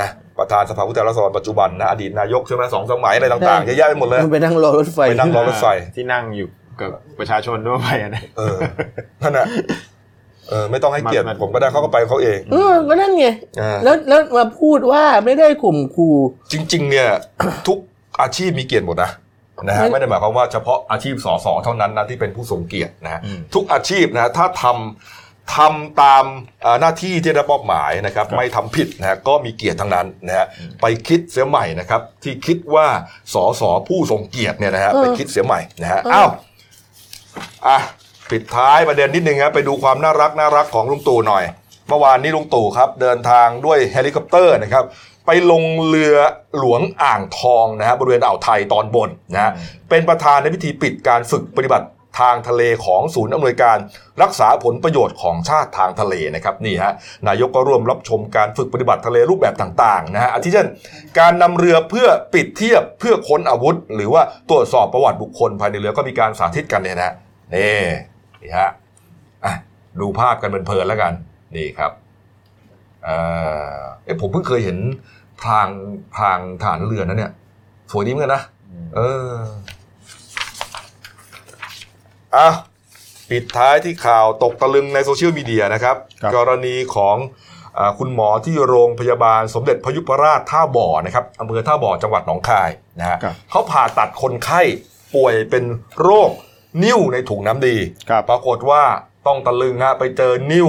[0.00, 6.48] นะประธานสภาผู้แทนราษฎรปัจจุบันนะอดีตนายกใช่ไหมสองสมัยอะไรต่างๆเยอะแยะไปหมดเลยมันไปนั่งรอรถไฟไปนั่งรอรถไฟที่นั่งอยู่
[6.80, 8.56] กับประชาชนทั่วไปอะนะเออ
[9.22, 9.46] นั่นน่ะ
[10.48, 13.26] เออไม่ต้องให้เกียรติมันผมก็ได้เขาก็ไปเขาเองเออก็นั่นไง
[13.60, 16.16] อ่าแล้วแล้วมาพูดว่าไม่ได้ข่มขู่
[16.52, 17.08] จริง ๆ เนี่ย
[17.68, 17.78] ทุก
[18.20, 19.10] อาชีพมีเกียรติหมดนะ
[19.66, 26.24] นะฮะไม่ไม่ได้หมายความว่าเฉพาะอาชีพสสเท่านั้นนะที่เป็นผู้ทรงเกียรตินะฮะอืมทุกอาชีพนะถ้าทำทำตาม
[26.64, 30.46] อ่าหน้าที่ที่ได้รับมอบหมายนะครับไม่ทำผิดนะฮะก็มีเกียรติทั้งนั้นนะฮะ
[30.80, 32.86] ไปคิดเสียใหม่นะครับ ที่คิดว่า
[33.34, 36.30] สสผู้ทรงเกียรติเนี่ยนะฮะไปคิดเสียใหม่นะฮะอ้าว
[37.66, 37.78] อะ
[38.30, 41.44] ปิดท้ายประเด็นนิดนึงครับไปดูความน่ารักน่ารักของลุงตู่หน่อย
[41.88, 44.84] เมื่อวานนี้ลุงตู่ครับ เดินทางด้วยเฮลิคอปเตอร์นะครับ
[45.30, 46.16] ไปลงเรือ
[46.58, 49.52] หลวงอ่างทองนะฮะบริเวณอ่าวไทยตอนบนนะฮะ
[49.90, 51.86] เป็นประธานในพิธีปิดการฝึกปฏิบัติ
[52.20, 53.78] ทางทะเลของศูนย์อำนวยการ
[54.22, 56.92] รักษาผลประโยชน์ของชาติทางทะเลนะครับนี่ฮะ
[57.28, 60.68] นายกก็ร่วมรับชมการฝึกปฏิบัติทะเลรูปแบบต่างๆนะฮะอาทิเช่น
[61.18, 67.12] การนำเรือเพื่อปิดเทียบเพื่อค้นอาวุธ หรือว่าตรวจสอบประวัติบุคคลภายในเรือก็มีการสาธิตกันเนี่ยนะ
[67.54, 67.80] นี่
[68.42, 68.70] นี่ฮะ
[69.44, 69.54] อะ
[70.00, 71.12] ดูภาพกันเพลินๆแล้วกัน
[71.56, 71.92] นี่ครับ
[73.04, 73.16] เอ่
[73.76, 74.78] อเอ้ผมเพิ่งเคยเห็น
[75.40, 75.68] พราง
[76.14, 77.32] พรางฐานเรือนะเนี่ย
[77.90, 78.42] สวยดีเหมือนกันนะ
[78.96, 79.32] เออ
[82.36, 82.48] อะ
[83.30, 87.16] ปิดท้ายที่ข่าวตกตะลึงในโซเชียลมีเดียนะครับครับกรณีของ
[87.78, 94.62] อาคุณหมอที่โรงพยาบาลสมเด็จพยุพราชท่าบ่อนะครับอำเภอท่าบ่อจังหวัดหนองคายนะฮะครับเขาผ่าตัดคนไข้
[95.14, 95.64] ป่วยเป็น
[96.00, 96.30] โรค
[96.84, 97.76] นิ่วในถุงน้ำดี
[98.10, 98.82] ครับปรากฏว่า
[99.26, 100.68] ต้องตะลึงฮะไปเจอนิ่ว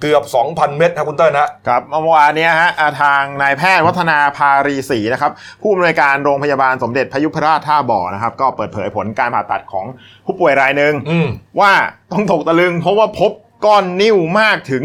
[0.00, 9.86] เกือบ 2,000 เม็ดครับคุณเต้นนะครับเมื่อวานเนี้ยฮะอ่าทางนายแพทย์วัฒนาภารีศรีนะครับ ผู้อำนวยการโรงพยาบาลสมเด็จพยุพราชท่าบ่อนะครับ ก็เปิดเผยผลการผ่าตัดของ
[10.26, 11.28] ผู้ป่วยรายหนึ่งอืม
[11.60, 11.72] ว่า
[12.12, 13.32] ต้องตกตะลึงเพราะว่าพบ
[13.66, 14.82] ก้อนนิ่วมากถึง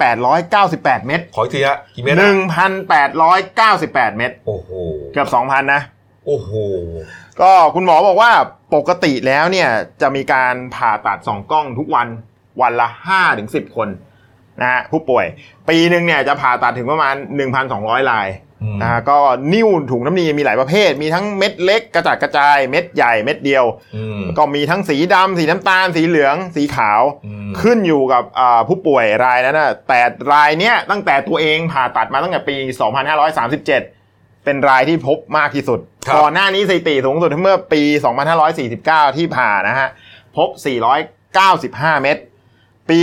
[0.00, 2.30] 1,898 เม็ดขออีกทีฮะกี่เม็ดนะ
[2.88, 4.70] 1,898 เม็ดโอ้โห
[5.12, 5.82] เกือบ 2,000 นะ
[6.26, 6.50] โอ้โห
[7.40, 8.30] ก็คุณหมอบอกว่า
[8.74, 9.68] ปกติแล้วเนี่ย
[10.00, 12.08] จะมีการผ่าตัดสองกล้องทุกวัน
[12.60, 13.88] วันละ5ถึง10 คน
[14.60, 15.26] นะฮะผู้ป่วย
[15.68, 17.14] ปีหนึ่งเนี่ยจะผ่าตัดถึงประมาณ
[17.62, 18.28] 1,200 ราย
[18.62, 19.18] อืมนะฮะก็
[19.52, 23.64] นิ่วถุงน้ำนีมีหลายประเภท มีทั้งเม็ดเล็กกระจัดกระจายเม็ดใหญ่เม็ดเดียว
[23.96, 30.00] อืมก็มีทั้งสีดำสีน้ำตาล สีเหลือง สีขาวอืมขึ้นอยู่กับอ่าผู้ป่วยรายนั้นนะแต่
[30.32, 32.56] รายเนี้ยตั้งแต่ตัวเองผ่าตัดมาตั้งแต่ปี
[33.50, 37.82] 2537 เป็นรายที่พบมากที่สุดครับก่อนหน้านี้สถิติสูงสุดเมื่อปี
[38.50, 39.88] 2549 ที่ผ่านะฮะ
[40.36, 40.48] พบ
[41.26, 42.16] 495 เม็ด
[42.90, 42.98] ปี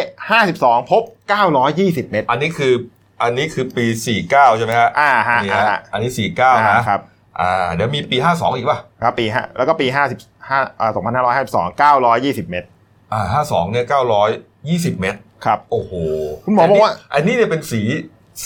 [0.00, 1.02] 2552 พบ
[1.56, 2.74] 920 เม็ดอันนี้คือ
[3.22, 3.84] อันนี้คือปี
[4.22, 7.00] 49 ใช่ไหมฮะอ่าฮะนี่อ่าฮะฮะอันนี้ 49 นะอ่าครับ
[7.40, 10.90] อ่าเดี๋ยวมีปี 52 อีกป่ะครับปีฮะแล้วก็ปี 55อ่า
[11.36, 11.80] 2552
[12.46, 12.64] 920 เม็ด
[13.12, 13.84] อ่า52เนี่ย
[14.38, 15.92] 920 เม็ดครับโอ้โห
[16.44, 17.82] คุณหมอบอกว่า อันนี้เนี่ยเป็นสี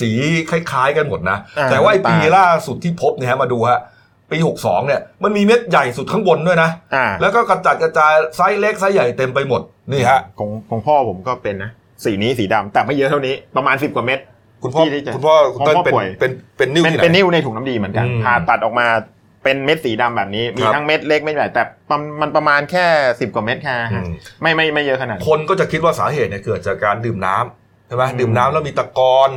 [0.00, 0.10] สี
[0.50, 3.80] คล้าย ๆ กันหมดนะอ่าแต่ว่าไอ้ปีน้ำตาลล่าสุดที่พบเนี่ยฮะมาดูฮะ
[4.30, 9.60] ปี62เนี่ยมันมีเม็ดใหญ่สุดข้างบนด้วยนะอ่าแล้วก็กระจัดกระจายไซส์เล็กไซส์ใหญ่เต็มไปหมด
[9.92, 11.70] นี่ฮะของของพ่อผมก็เป็นนะ
[12.04, 14.18] สีนี้สีดำแต่ไม่เยอะเท่านี้ประมาณ10กว่าเม็ด
[14.62, 18.86] คุณพ่อที่ที่จะคุณพ่อคุณเต้นของพ่อเป็นป่วยเป็นเป็นนิ่วเป็นที่ไหนเป็นนิ่วในถุงน้ำดีเหมือนกันอืมผ่าตัดออกมา
[19.44, 22.86] เป็นเม็ดสีดำแบบนี้มีครับทั้งเม็ดเล็กเม็ดใหญ่แต่มันมันประมาณแค่
[23.20, 24.06] สิบกว่าเม็ดแค่นั้นอืฮะม
[24.42, 29.30] ไม่ไม่ไม่เยอะขนาดนั้นคนก็จะคิดว่าสาเหตุเนี่ยเกิดจากการดื่มน้ำใช่ไหมอืมดื่มน้ำแล้วมีตะกอน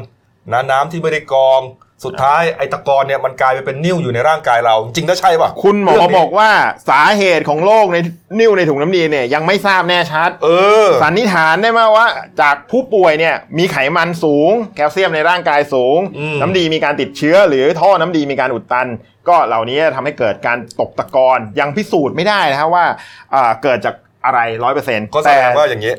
[0.53, 1.61] นะน้ำที่ไม่ได้กรอง
[2.05, 6.49] สุดท้ายไอ้ตะกอนเนี่ยมันกลายไปเป็นนิ่วอยู่ในร่างกายเรา จริงๆแล้วใช่ป่ะคุณหมอเรื่งนี้บอกว่า
[6.89, 7.97] สาเหตุของโรคใน
[8.39, 10.49] นิ่วในถุงน้ำดีเนี่ยยังไม่ทราบแน่ชัด เอ
[10.85, 12.07] อสันนิษฐานได้มาว่า
[12.41, 18.87] จากผู้ป่วยเนี่ยมีไขมันสูง แคลเซียมในร่างกายสูงอืมน้ำดีมีการติดเชื้อ หรือท่อน้ำดีมีการอุดตัน
[19.27, 22.85] ก็เหล่านี้ทำให้เกิดการตกตะกอนยังพิสูจน์ไม่ได้นะครับว่า
[23.33, 25.93] อ่าเกิดจากอะไรร้อยเปอร์เซ็นต์ก็แสดงว่าอย่างนี้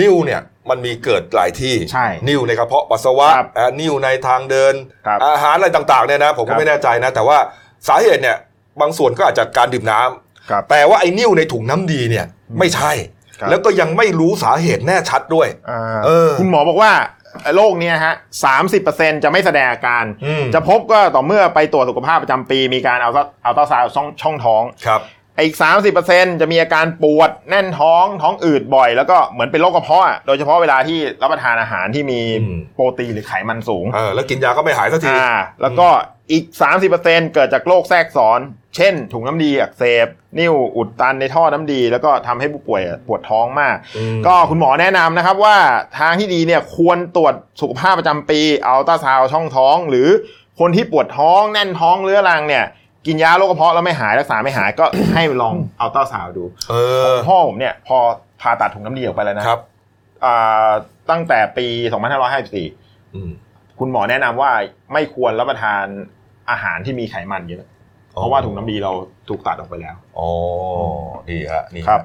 [0.00, 0.40] นิ่วเนี่ย
[0.70, 4.74] มันมีเกิดหลายที่ใช่นิ่วในกระเพาะปัสสาวะครับอะนิ่วในทางเดิน
[5.06, 7.38] ครับอาหารอะไรต่างๆเนี่ยนะผมครัก็บไม่แน่ใจนะ แต่ว่า
[7.88, 8.36] สาเหตุเนี่ย
[8.80, 12.26] บางส่วนก็อาจจะการดื่มน้ำครับแต่ว่าไอ้นิ่วในถุงน้ำดีเนี่ย
[12.58, 12.92] ไม่ใช่
[13.40, 16.92] ครับ แล้วก็ยังไม่รู้สาเหตุแน่ชัดด้วย อ่าเออคุณหมอบอกว่า
[17.56, 18.14] โรคเนี้ยฮะ
[18.44, 23.10] สามสิบเปอร์เซ็นจะไม่แสดงอาการ อืม จะพบก็ต่อเมื่อไปตรวจสุขภาพประจำปี มีการเอา
[23.42, 25.00] เอาต้าซาวช่องช่องท้อง ครับ
[25.44, 35.88] อีกสามสิบเปอร์เซ็นจะมีอาการปวดแน่นท้องท้องอืดบ่อย แล้วก็เหมือนเป็นโรคกระเพาะอะโดยเฉพาะเวลาที่รับประทานอาหารที่มีอืมโปรตีนหรือไขมันสูงเออแล้วกินยาก็ไม่หายสักทีอ่าแล้วก็
[36.32, 36.44] อีก
[36.90, 38.40] 30%เกิดจากโรคแทรกซ้อน
[38.76, 40.06] เช่น ถุงน้ำดีอักเสบ
[40.38, 45.56] นิ่วอุดตันในท่อน้ำดี แล้วก็ทำให้ผู้ป่วยปวดท้องมากอืมก็คุณหมอแนะนำนะครับว่า
[45.98, 50.08] ทางที่ดีเนี่ยควรตรวจสุขภาพประจำปี เอาตราซาวด์ช่องท้อง หรือ
[50.60, 52.64] คนที่ปวดท้องแน่นท้องเรื้อรังเนี่ย
[53.06, 54.84] กินยาโรคกระเพาะแล้วไม่หายรักษาไม่หายก็
[55.14, 56.74] ให้ลองเอาตราซาวด์ดูเอ
[57.12, 57.96] อพ่อผมเนี่ยพอ
[58.40, 59.60] ผ่าตัดถุงน้ำดีออกไปแล้วนะครับ
[60.24, 60.70] อ่า
[61.10, 61.66] ตั้งแต่ปี
[62.40, 63.30] 2554อืม
[63.78, 64.50] คุณหมอแนะนำว่า
[64.92, 65.84] ไม่ควรรับประทาน
[66.50, 67.64] อาหารที่มีไขมันเยอะ
[68.12, 68.92] เพราะว่าถุงน้ำดีเรา
[69.28, 70.28] ถูกตัดออกไปแล้วอ๋อ
[71.30, 72.02] ดีฮะนี่ครับ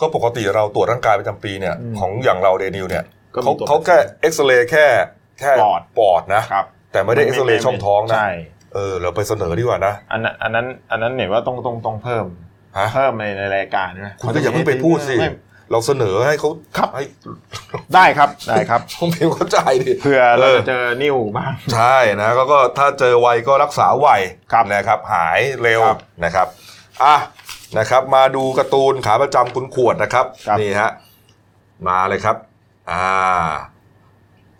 [0.00, 4.86] ก็ปกติเราตรวจร่างกายประจำปีเนี่ยอืมของอย่างเราเดนิวเนี่ยก็มีเขาตรวจเขาแค่เอ็กซเรย์แค่
[5.40, 8.30] แค่ปอดปอดนะครับแต่ไม่ได้เอ็กซเรย์ช่องท้องนะใช่
[8.74, 12.24] เออเราไปเสนอดีกว่านะอันนั้นอันนั้นอันนั้นเห็นว่าต้องต้องต้องเพิ่ม
[12.78, 15.30] ฮะเพิ่มในในรายการนะคุณก็อย่าเพิ่งไปพูดสิ ไม่
[15.72, 17.04] เราเสนอให้เขาครับให้
[17.94, 24.08] ได้ครับได้ครับผมพิมเข้าใจดิเผื่อเราเออจะเจอนิ่วบ้างใช่นะก็ก็ถ้าเจอไวก็รักษาไว
[24.52, 26.46] ครับนะครับ หายเร็วครับนะครับ
[27.04, 27.16] อะ
[27.78, 30.90] นะครับมาดูการ์ตูนขาประจำคุณขวดนะครับครับนี่ฮะ
[31.88, 32.36] มาเลยครับ
[32.90, 33.06] อ่า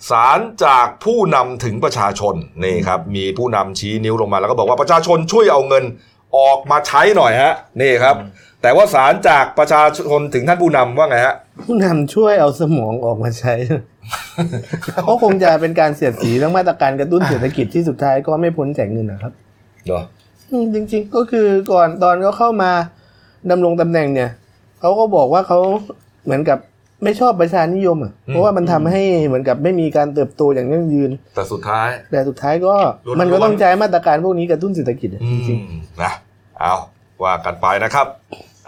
[0.08, 2.34] สารจากผู้นำถึงประชาชน
[2.64, 5.84] นี่ครับมีผู้นำชี้นิ้วลงมาแล้วก็บอกว่าประชาชนช่วยเอาเงิน
[6.36, 8.16] ออกมาใช้หน่อยฮะนี่ครับ
[8.62, 11.34] แต่ว่าสารจากประชาชนถึงท่านผู้นำว่าไงฮะ
[11.64, 13.54] ผู้นำช่วยเอาสมองออกมาใช้
[15.02, 19.32] เขาคงจะเป็นการเสียดสีทั้งมาตรการกระตุ้นเศรษฐกิจที่สุดท้ายก็ไม่พ้นจากเงินนะครับ
[19.86, 20.02] เหรอ
[20.50, 22.70] อืมจริง ๆ ก็คือก่อนตอนเขาเข้ามา
[23.50, 24.30] ดำรงตำแหน่งเนี่ย
[24.80, 25.58] เขาก็บอกว่าเขา
[26.24, 26.58] เหมือนกับ
[27.04, 32.74] ไม่ชอบประชานิยมอะเพราะว่ามันทำให้เหมือนกับไม่มีการเติบโตอย่างยั่งยืน แต่สุดท้าย แต่สุดท้ายก็
[33.06, 36.12] ล้วนๆมันก็ต้องใช้มาตรการพวกนี้กระตุ้นเศรษฐกิจอะอืจริงมนะ
[36.60, 36.74] เอา
[37.24, 38.06] ว่ากันไปนะครับ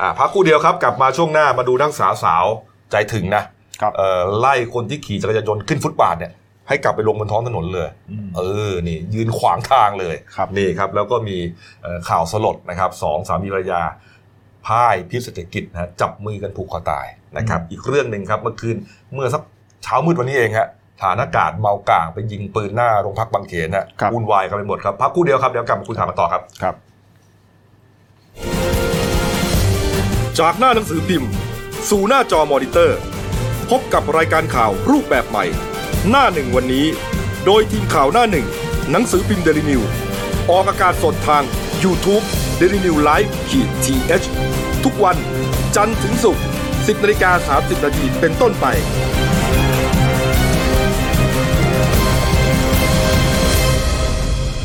[0.00, 2.44] อ่าพักครู่เดียวครับ กลับมาช่วงหน้ามาดูนักสาวสาว
[2.90, 3.42] ใจถึงนะ
[3.80, 6.32] ครับเอ่อไล่คนที่ขี่จักรยานยนต์ขึ้นฟุตบาทเนี่ย
[6.68, 7.88] ให้กลับไปลงบนท้องถนนเลย
[8.36, 8.40] เอ
[8.70, 11.36] อ นี่ ยืนขวางทางเลยครับนี่ครับ แล้วก็มี
[11.82, 13.82] เอ่อข่าวสลดนะครับสองสามีภรรยา
[14.66, 18.76] พ่ายพิษเศรษฐกิจนะจับมือกันผูกคอตายนะครับ อีกเรื่องหนึ่งครับเมื่อคืน
[19.14, 19.42] เมื่อสัก
[19.82, 20.68] เช้ามืดวันนี้เองฮะ
[21.02, 26.74] ฐานอากาศเมากลางไปยิงปืนหน้าโรงพักบางเขนนะวุ่นวายกันไปหมดครับพักครู่เดียวครับเดี๋ยวกลับมาคุยข่าวกันต่อครับครับ
[30.38, 31.30] จากหน้าหนังสือพิมพ์
[31.90, 32.98] สู่หน้าจอมอนิเตอร์
[33.70, 35.44] พบกับรายการข่าวรูปแบบใหม่
[36.10, 36.86] หน้าหนึ่งวันนี้
[37.46, 38.46] โดยทีมข่าวหน้าหนึ่ง
[38.90, 39.80] หนังสือพิมพ์เดลิวิว
[40.50, 41.44] ออกอากาศสดทาง
[41.84, 42.24] YouTube
[42.60, 45.16] d e l i n e w Live ขีดทีเทุกวัน
[45.76, 48.66] จันทร์ถึงศุกร์10นาฬิกา30นาทีเป็นต้นไป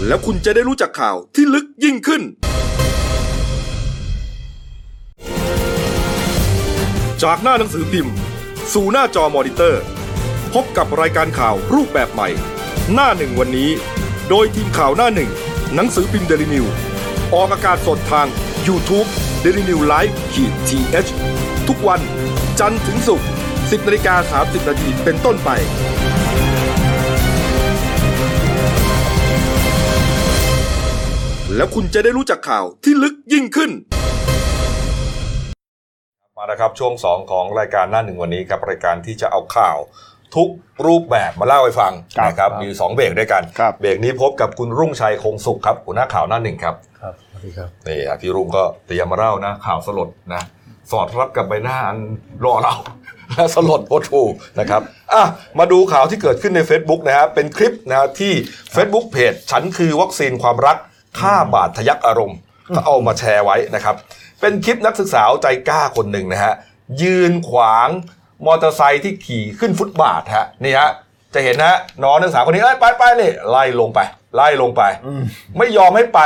[0.08, 2.22] แล้วคุณจะได้รู้จักข่าวที่ลึกยิ่งขึ้น
[7.24, 8.14] จากหน้าหนังสือพิมพ์
[8.74, 9.82] สู่หน้าจอมอนิเตอร์
[10.54, 12.30] พบกับรายการข่าวรูปแบบใหม่
[12.94, 13.70] หน้าหนึ่งวันนี้
[14.30, 15.30] โดยทีมข่าวหน้าหนึ่ง
[15.76, 16.66] หนังสือพิมพ์เดลินิวส์
[17.36, 18.28] ออกอากาศสดทาง
[18.68, 19.08] YouTube
[19.44, 20.94] d e l i n e w Live ขีด TH
[21.68, 22.02] ทุกวัน
[22.60, 25.50] จันทร์ถึงศุกร์10นาฬิกา30นาทีเป็นต้นไป
[31.56, 33.72] แล้วคุณจะได้รู้จักข่าวที่ลึกยิ่งขึ้น
[36.38, 39.78] มานะครับช่วง 2 ของรายการหน้าหนึ่งวันนี้ครับรายการที่จะเอาข่าว
[40.36, 40.50] ทุก
[40.88, 50.42] รูปแบบมาเล่าให้ฟังครับนะครับครับมี 2 เบรกด้วยกันครับเบรกนี้พบกับคุณรุ่งชัยคงสุขครับหัวหน้าข่าวหน้าหนึ่งครับครับสวัสดีครับนี่อะพี่รุ่งก็เตรียมมาเล่านะข่าวสลดนะ
[50.92, 51.98] สอดรับกับใบหน้าอัน
[52.46, 52.76] รอเรา
[53.34, 54.22] และสลดโคตรทู
[54.60, 54.82] นะครับ
[55.14, 55.24] อะ
[55.60, 58.34] มาดูข่าวที่เกิดขึ้นใน Facebook นะฮะเป็นคลิปนะฮะที่
[58.76, 60.78] Facebook เพจฉันคือวัคซีนความรัก
[61.20, 62.38] ฆ่าบาดทะยักอารมณ์
[62.76, 63.96] ก็เอามาแชร์ไว้นะครับ
[64.42, 66.54] เป็นคลิปนักศึกษาใจกล้าคนหนึ่งนะฮะ
[67.02, 67.90] ยืนขวาง
[68.46, 70.90] มอเตอร์ไซค์ที่ขี่ขึ้นฟุตบาทฮะนี่ฮะ
[71.34, 74.00] จะเห็นนะฮะน้องนักศึกษาคนนี้เอ้ยไปไปนี่ไล่ลงไป
[74.36, 74.82] ไล่ลงไป
[75.58, 76.20] ไม่ยอมให้ไป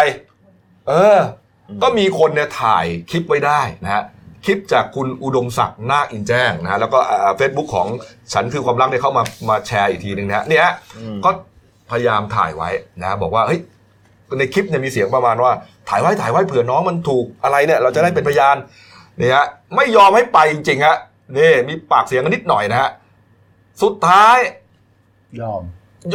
[0.87, 1.17] เออ
[1.81, 4.03] ก็มีคนเนี่ยถ่ายคลิปไว้ได้นะฮะ
[4.45, 6.99] คลิปจากคุณอุดมศักดิ์นาคอินแจ้งนะฮะแล้วก็
[7.37, 7.87] เฟซบุ๊กของ
[8.33, 10.73] ฉันคือความรักเนี่ยเข้ามามาแชร์อีกทีหนึ่งนะฮะเนี่ยฮะ
[11.25, 11.29] ก็
[11.91, 12.69] พยายามถ่ายไว้
[13.01, 13.59] นะบอกว่าเฮ้ย
[14.25, 15.51] เในคลิปเนี่ยมีเสียงประมาณว่า
[15.89, 18.55] ถ่ายไว้ถ่ายไว้เผื่อน้องมันถูกอะไรเนี่ย เราจะได้เป็นพยาน
[19.19, 19.45] นี่ฮะ
[19.75, 20.97] ไม่ยอมให้ไปจริงๆฮะ
[21.37, 22.89] นี่มีปากเสียงกันนิดหน่อยนะฮะ
[23.83, 24.37] สุดท้าย
[25.41, 25.61] ยอม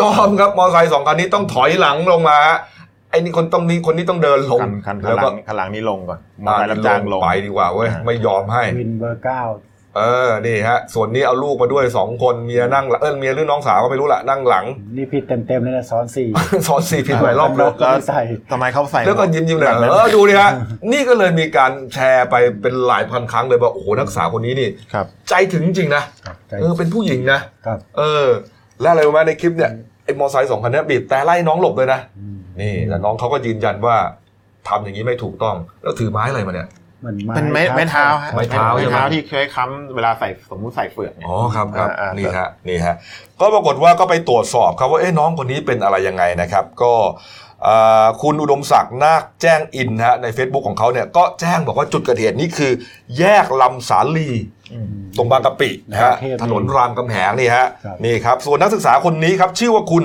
[0.00, 2.58] ยอมครับมอเตอร์ไซค์สองคันนี้ต้องถอยหลังลงมาฮะ
[3.10, 9.40] ไอ้นี่คนต้องนี้คนนี้ต้องเดินลงคันคันคันแล้วหลัก็งคันหลังนี้ลงก่อนมอเตอร์ไซค์รับจ้างลงไปดีกว่าเว้ยอ่าไม่ยอมให้วินเบอร์เก้า
[9.96, 14.64] เออ นี่ฮะ ส่วนนี้เอาลูกมาด้วยสองคนเมียนั่งหลังเออเมียหรือน้องสาวก็ไม่รู้แหละนั่งหลัง
[14.96, 16.28] นี่ผิดเต็มๆเลยนะซ้อนสี่
[16.66, 20.50] ซ้อนสี่ผิดหลายรอบนเลยกก็ไม่ใส่ ทำไมเขาใส่แล้วก็ยิ้มยิ้มๆเลยแบบนั้น เออดูดิฮะ
[20.92, 28.26] นี่ก็เลยมีการแชร์ไปเป็นหลายพันครั้งเลยว่าโอ้โหนักศึกษาคนนี้นี่ ครับ ใจถึงจริงๆนะครับใจเออเป็นผู้หญิงนะ ครับเออ
[28.80, 29.72] และอะไรรู้ไหมในคลิปเนี่ย
[30.04, 32.00] ไอ้มอเตอร์ไซค์สองคันเนี้ยบีบแต่ไล่น้องหลบเลยนะ
[32.60, 33.96] นี่แต่น้องเขาก็ยืนยันว่า
[34.68, 36.68] ทำอย่างนี้ไม่ถูกต้อง แล้วถือไม้อะไรมาเนี่ย
[37.00, 42.94] เหมือนเป็นไม้ไม้เท้าฮะไม้เท้าใช่ไหมไม้เท้าที่เคยค้ำเวลาใส่สมมุติใส่เฟือกเนี่ยอ๋อครับครับอ่าๆนี่ฮะนี่ฮะ
[43.40, 46.92] ก็ปรากฏว่าก็ไปตรวจสอบครับว่าเอ๊ะน้องคนนี้เป็นอะไรยังไงนะครับ ก็
[47.64, 52.72] เอ่อคุณอุดมศักดิ์นาคแจ้งอินนะฮะใน Facebook ของเขาเนี่ยก็แจ้งบอกว่าจุดเกิดเหตุนี่คือ
[53.18, 54.30] แยกลำสาลี
[54.72, 60.04] อืมตรงบางกะปินะฮะเทพถนนรามคำแหงนี่ฮะครับนี่ครับส่วนนักศึกษาคนนี้ครับชื่อว่าคุณ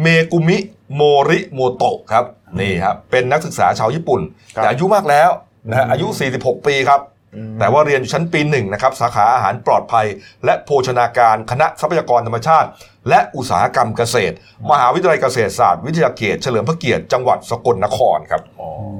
[0.00, 0.58] เมกุมิ
[0.94, 2.24] โมริโมโตะครับ
[2.60, 4.20] นี่ครับเป็นนักศึกษาชาวญี่ปุ่น
[4.56, 5.30] ครับแต่อายุมากแล้ว
[5.68, 7.00] นะฮะอายุ 46 ปีครับ
[7.36, 10.06] อืมแต่ว่าเรียนอยู่ชั้นปีหนึ่งนะครับสาขาอาหารปลอดภัย
[10.44, 12.68] และโภชนาการคณะทรัพยากรธรรมชาติ
[13.08, 14.34] และอุตสาหกรรมเกษตร
[14.70, 18.42] มหาวิทยาลัยเกษตรศาสตร์วิทยาเขตเฉลิมพระเกียรติจังหวัดสกลนครครับ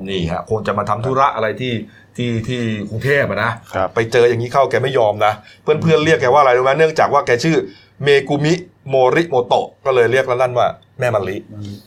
[0.08, 1.74] นี่ฮะคงจะมาทำธุระอะไรที่
[2.16, 7.56] ที่ที่กรุงเทพอะนะครับไปเจออย่างนี้เข้าแกไม่ยอมนะ เพื่อนเพื่อนๆเรียกแกว่าอะไรรู้ไหมเนื่องจากว่าแกชื่อ
[8.02, 8.54] เมกุมิ
[8.88, 10.66] โมริโมโตะก็เลยเรียกลั่นๆว่า
[10.98, 11.36] แม่มะลิ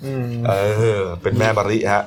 [0.05, 0.51] อืมเอ
[0.99, 2.03] อเป็นแม่มะลิฮะ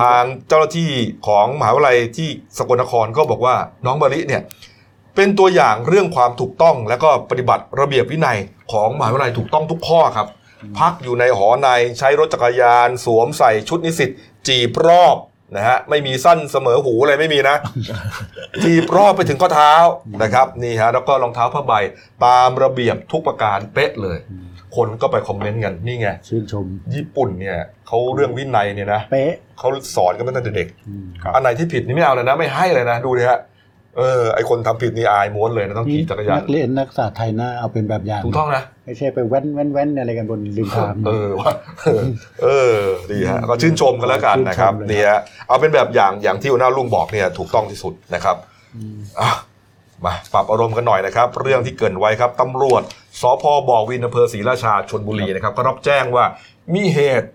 [0.00, 0.92] ทางเจ้าหน้าที่
[1.26, 4.42] ของมหาวิทยาลัยที่สกลนครก็บอกว่าน้องมะลิเนี่ย
[5.16, 8.38] เป็นตัวอย่างเรื่องความถูกต้องและก็ปฏิบัติระเบียบวินัย
[8.72, 10.28] ของมหาวิทยาลัยถูกต้องทุกข้อครับ
[10.78, 11.68] พักอยู่ในหอใน
[11.98, 14.10] ใช้รถจักรยาน สวมใส่ชุดนิสิต
[14.48, 15.16] จีบรอบ
[15.56, 17.56] นะฮะไม่มีสั้นเสมอหูอะไรไม่มีนะ
[18.64, 19.74] จีบรอบไปถึงข้อเท้า
[20.22, 21.72] นะครับนี่ฮะแล้วก็รองเท้าผ้าใบ
[22.24, 24.18] ตามระเบียบทุกประการเป๊ะเลย
[24.76, 33.40] คนก็ไปคอมเมนต์กันนี่ไงชื่นชม ญี่ปุ่นเนี่ยเขาเรื่องวินัยเนี่ยนะเป๊ะเขาสอนกันมาตั้งแต่เด็กอืมครับอันไหนที่ผิดนี่ไม่เอาเลยนะ ไม่ให้เลยนะ ดูดิฮะ
[33.98, 41.52] เออไอคนทำผิดนี่อายม้วนเลยนะต้องนี่ขี่จักรยานนักเรียนนักศึกษาไทยน่าเอาเป็นแบบอย่างถูกต้องนะไม่ใช่ไปแว้นแว้นแว้นอะไรกันบนริมทางเออว่า
[41.84, 42.04] เออ
[42.42, 42.78] เออ
[43.10, 48.36] ดีฮะก็ชื่นชมกันแล้วกันนะครับชื่นชมเลยนี่ฮะเอาเป็นแบบอย่างอย่างที่หัวหน้าลุงบอกเนี่ยถูกต้องที่สุดนะครับ
[49.20, 49.30] อะ
[50.04, 52.82] มาปรับอารมณ์กันหน่อยนะครับ เรื่องที่เกรินไว้ครับตำรวจ
[53.20, 56.24] สพบ่อวินอำเภอศรีราชาชนบุรีนะครับ ก็รับแจ้งว่า
[56.74, 57.28] มีเหตุ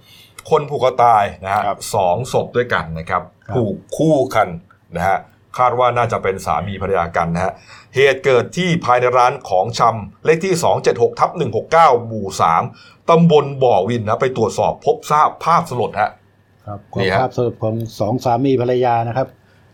[0.49, 4.47] คนผูกคอตายนะฮะครับสองศพด้วยกันนะครับครับผูกคู่กัน
[4.95, 5.17] นะฮะ
[5.57, 7.53] คาดว่าน่าจะเป็นสามีภรรยากันนะฮะ
[7.95, 10.53] เหตุเกิดที่ภายในร้านของชำเลขที่
[10.87, 11.29] 276ทับ
[11.69, 12.27] 169 หมู่
[12.67, 16.11] 3 ตำบลบ่อวินนะไปตรวจสอบพบทราบภาพสลดฮะ
[16.67, 19.27] ครับนี่ขอฮะภาพสรุปของสองสามีภรรยานะครับ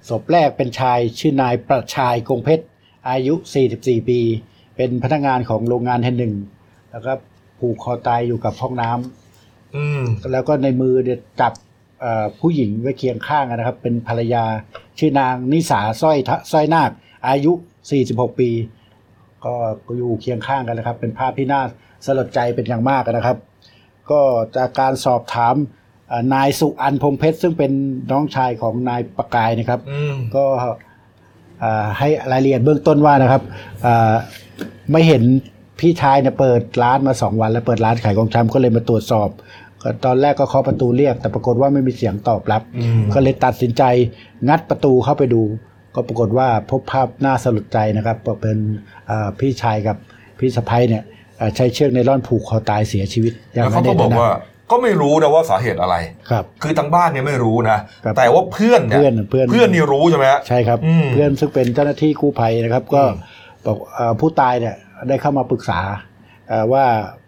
[0.10, 2.66] ศพแรกเป็นชายชื่อนายประชายคงเพชร
[3.10, 3.34] อายุ
[3.72, 4.22] 44 ปี
[4.76, 6.34] เป็นพนักงานของโรงงานแห่งหนึ่ง
[6.92, 7.14] แล้วก็
[7.60, 11.54] ผูกคอตายอยู่กับห้องน้ำอืมแล้วก็ในมือเนี่ยจับ
[12.02, 14.44] เอ่อผู้หญิงไว้เคียงข้างนะครับ เป็นภรรยา
[15.00, 16.92] ชื่อนางนิสาสร้อยทะสร้อยนาค
[17.28, 17.52] อายุ
[17.96, 18.50] 46 ปี
[19.46, 19.54] ก็
[19.98, 21.62] อยู่เคียงข้างกันนะครับ เป็นภาพที่น่า
[22.06, 23.38] สลดใจเป็นอย่างมากนะครับ
[24.12, 24.22] ก็
[24.58, 25.56] จากการสอบถาม
[26.08, 27.72] เอ่อนายสุอันพงเพชร ซึ่งเป็น
[28.12, 30.46] น้องชายของนายประกายนะครับอืมก็
[31.60, 33.42] เอ่อให้รายละเอียดเบื้องต้นว่านะครับ
[33.84, 34.14] เอ่อ
[34.92, 35.24] ไม่เห็น
[35.80, 39.30] พี่ชายเนี่ยเปิดร้านมาสองวัน แล้วเปิดร้านขายของชำก็เลยมาตรวจสอบ
[39.82, 43.84] ก็ตอนแรกก็เคาะประตูเรียก แต่ปรากฏว่าไม่มีเสียงตอบรับอืมก็เลยตัดสินใจ
[44.50, 45.42] งัดประตูเข้าไปดู
[45.96, 48.58] ก็ปรากฏว่าพบภาพน่าสลดใจนะครับว่าเป็น
[49.08, 49.98] เอ่อพี่ชายกับ
[50.40, 51.04] พี่สะพ้ยเนี่ย
[51.38, 54.34] เอ่อใช้เชือกไนล่อนผูกคอตายเสียชีวิตอย่าแล้วงเขาไม่ก็ได้บอกนะว่า
[54.72, 55.96] ก็ไม่รู้นะว่าสาเหตุอะไร
[56.30, 63.22] ครับ คือทางบ้านเนี่ยไม่รู้นะครับแต่ว่าเพื่อนเนี่ยเพื่อนเพื่อนเพื่อนนี่รู้ใช่ไหมฮะใช่ครับอืมเพื่อนซึ่งเป็นเจ้าหน้าที่กู้ภัยนะครับ ก็อืม
[63.66, 64.76] บอกเอ่อผู้ตายเนี่ย
[65.08, 65.80] ได้เข้ามาปรึกษา
[66.48, 66.86] เอ่อว่า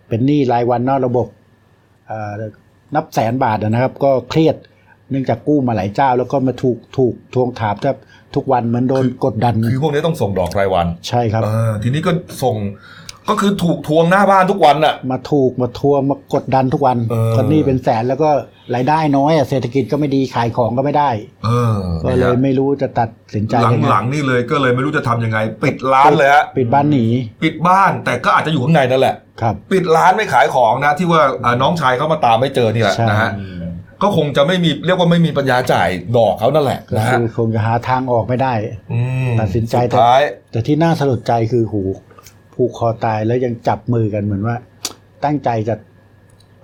[0.08, 1.28] เป็นหนี้รายวันนอกระบบ
[2.08, 2.32] เอ่อ
[2.96, 4.56] นับแสนบาทนะครับ ก็เครียด
[5.10, 7.96] เนื่องจากกู้มาหลายเจ้า แล้วก็มาถูกถูกทวงถามแทบ
[8.36, 12.12] ทุกวันเหมือนโดนกดดัน คือพวกนี้ต้องส่งดอกรายวัน ใช่ครับเออทีนี้ก็
[12.44, 12.56] ส่ง
[13.30, 18.30] ก็คือถูกทวงหน้าบ้านทุกวันน่ะ มาถูกมาทวงมากดดันทุกวันเออ คนหนี้เป็นแสนแล้วก็
[18.76, 21.10] รายได้น้อยอะเศรษฐกิจก็ไม่ดีขายของก็ไม่ได้
[21.46, 27.06] เออก็เลยไม่รู้จะตัดสินใจหลังยังไงหลังๆนี่เลยก็เลยไม่รู้จะทำยังไง ปิดร้านเลยฮะปิดบ้านหนี
[27.44, 33.32] ปิดบ้านแต่ก็อาจจะอยู่ข้างในนั่นแหละ ครับ ปิดร้านไม่ขายของนะ ที่ว่าอ่าน้องชายเขามาตามไม่เจอนี่แหละใช่ นะฮะ
[34.04, 38.54] ก็คงจะไม่มีเรียกว่าไม่มีปัญญาจ่ายดอกเขานั่นแหละก็นะคืฮะอคงจะหาทางออกไม่ได้
[38.92, 41.82] อืมตัดสินใจ สุดท้าย แต่ที่น่าสลดใจคือหู
[42.58, 44.56] ผูกคอตายแล้วยังจับมือกันเหมือนว่า
[45.26, 45.76] ตั้งใจจะ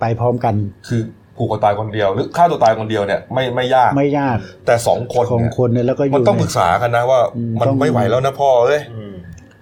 [0.00, 0.54] ไปพร้อมกัน
[0.88, 1.00] คือ
[1.36, 4.36] ผูกคอตายคนเดียว หรือฆ่าตัวตายคนเดียวเนี่ยไม่ไม่ยากไม่ยาก
[4.66, 8.80] แต่สองคนของเนี่ยคนเนี่ยแล้วก็อยู่มันต้องปรึกษากันนะว่าอืมมันต้องไม่ไหวแล้วนะพ่อเอ้ย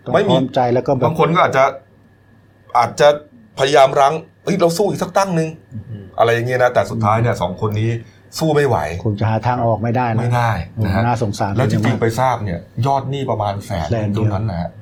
[0.05, 1.65] ต้องไม่พมีร้อมใจแล้วก็แบบางคนก็อาจจะ
[2.79, 3.09] อาจจะ
[3.59, 4.15] พยายามรั้ง
[4.45, 5.49] เฮ้ยเราสู้อีกสักตั้งหนึ่ง
[6.19, 7.91] อะไรอย่างเงี้ยนะแต่สุดท้ายเนี่ยสองคนนี้
[8.39, 10.53] สู้ไม่ไหวคงจะหาทางออกไม่ได้นะไม่ได้
[10.85, 14.82] นะฮะน่าสงสารแล้วจริงๆมากไปทราบเนี่ย ยอดหนี้ประมาณแสนแสนเดียวตรงนั้นนะฮะอื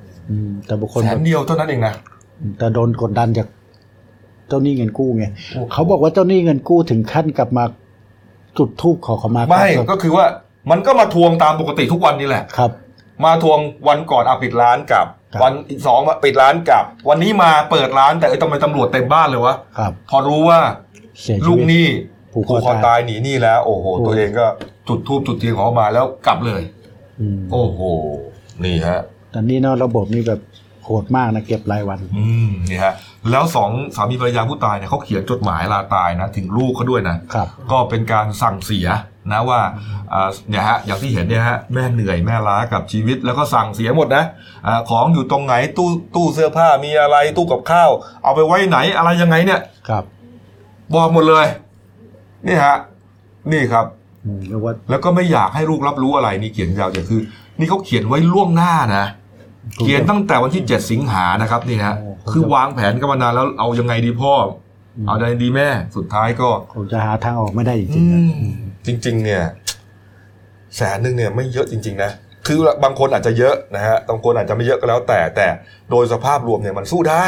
[0.65, 1.93] แต่บุคคลแสนเดียวเท่านั้นเองนะ
[2.57, 3.47] แต่โดนกดดันจาก
[4.47, 5.25] เจ้าหนี้เงินกู้ไง
[5.73, 7.63] เขาบอกว่าเจ้าหนี้เงินกู้ถึงขั้นกลับมา
[8.57, 10.25] จุดทูบขอขมาไม่ครับก็คือว่า
[10.71, 12.71] มันก็มาทวงตามปกติทุกวันนี่แหละครับ
[13.25, 20.59] มาทวงวันก่อนอะปิดร้านกลับครับ วันอีกสองมาปิดร้านกลับ วันนี้มาเปิดร้านแต่เอ้ยทำไมตำรวจเต็มบ้านเลยวะครับพอรู้ว่า
[21.21, 21.87] เสียชีลูกวิตหนี้
[22.33, 24.47] ผูกคอผูกคอตายตายหนีหนี้แล้ว โอ้โหถูกตัวเองก็
[24.87, 26.61] จุดทูบจุดเทียนของเขามาแล้วกลับเลย
[27.19, 27.79] อืมโอ้โห
[28.63, 28.99] นี่ฮะ
[29.31, 30.41] แต่นี่เนาะระบบนี่แบบ
[30.85, 32.93] โหดมากนะเก็บรายวัน อืมนี่ฮะ
[33.31, 38.87] แล้วสองสามีภรรยาผู้ตายเนี่ยเขาเขียนจดหมายลาตายนะถึงลูกเขาด้วยนะครับ ก็เป็นการสั่งเสีย
[39.31, 39.61] นะว่า
[40.13, 44.23] อ่าเนี่ยฮะอย่างที่เห็นเนี่ยฮะแม่เหนื่อยแม่ล้ากับชีวิตแล้วก็สั่งเสียหมดนะ
[44.67, 47.89] อาของอยู่ตรงไหนตู้ตู้เสื้อผ้ามีอะไรตู้กับข้าว
[48.23, 50.03] เอาไปไว้ไหนอะไรยังไงเนี่ย ครับ
[50.93, 51.45] บอกหมดเลย
[52.47, 52.77] นี่ฮะ
[53.51, 53.85] นี่ครับ
[54.25, 57.21] อืมเรียกว่าแล้วก็ไม่อยากให้ลูกรับรู้อะไรนี่เขียนยาวอย่างคือ
[57.59, 59.05] นี่เขาเขียนไว้ล่วงหน้านะ
[59.79, 64.33] เขียนตั้งแต่วันที่ 7 สิงหานะครับนี่ฮะโอ้โหคือวางแผนกันมานานแล้วเอายังไงดีพ่อ
[64.97, 68.33] อเอายังไงดีแม่สุดท้ายก็คงจะหาทางออกไม่ได้จริอืงๆนะม
[68.85, 69.43] จริง ๆ เนี่ย
[70.77, 72.11] แสนหนึ่งเนี่ยไม่เยอะจริง ๆ นะ
[72.47, 75.47] คือบางคนอาจจะเยอะนะฮะบางคนอาจจะไม่เยอะก็แล้วแต่แต่
[75.91, 77.25] โดยสภาพรวมเนี่ยมันสู้ได้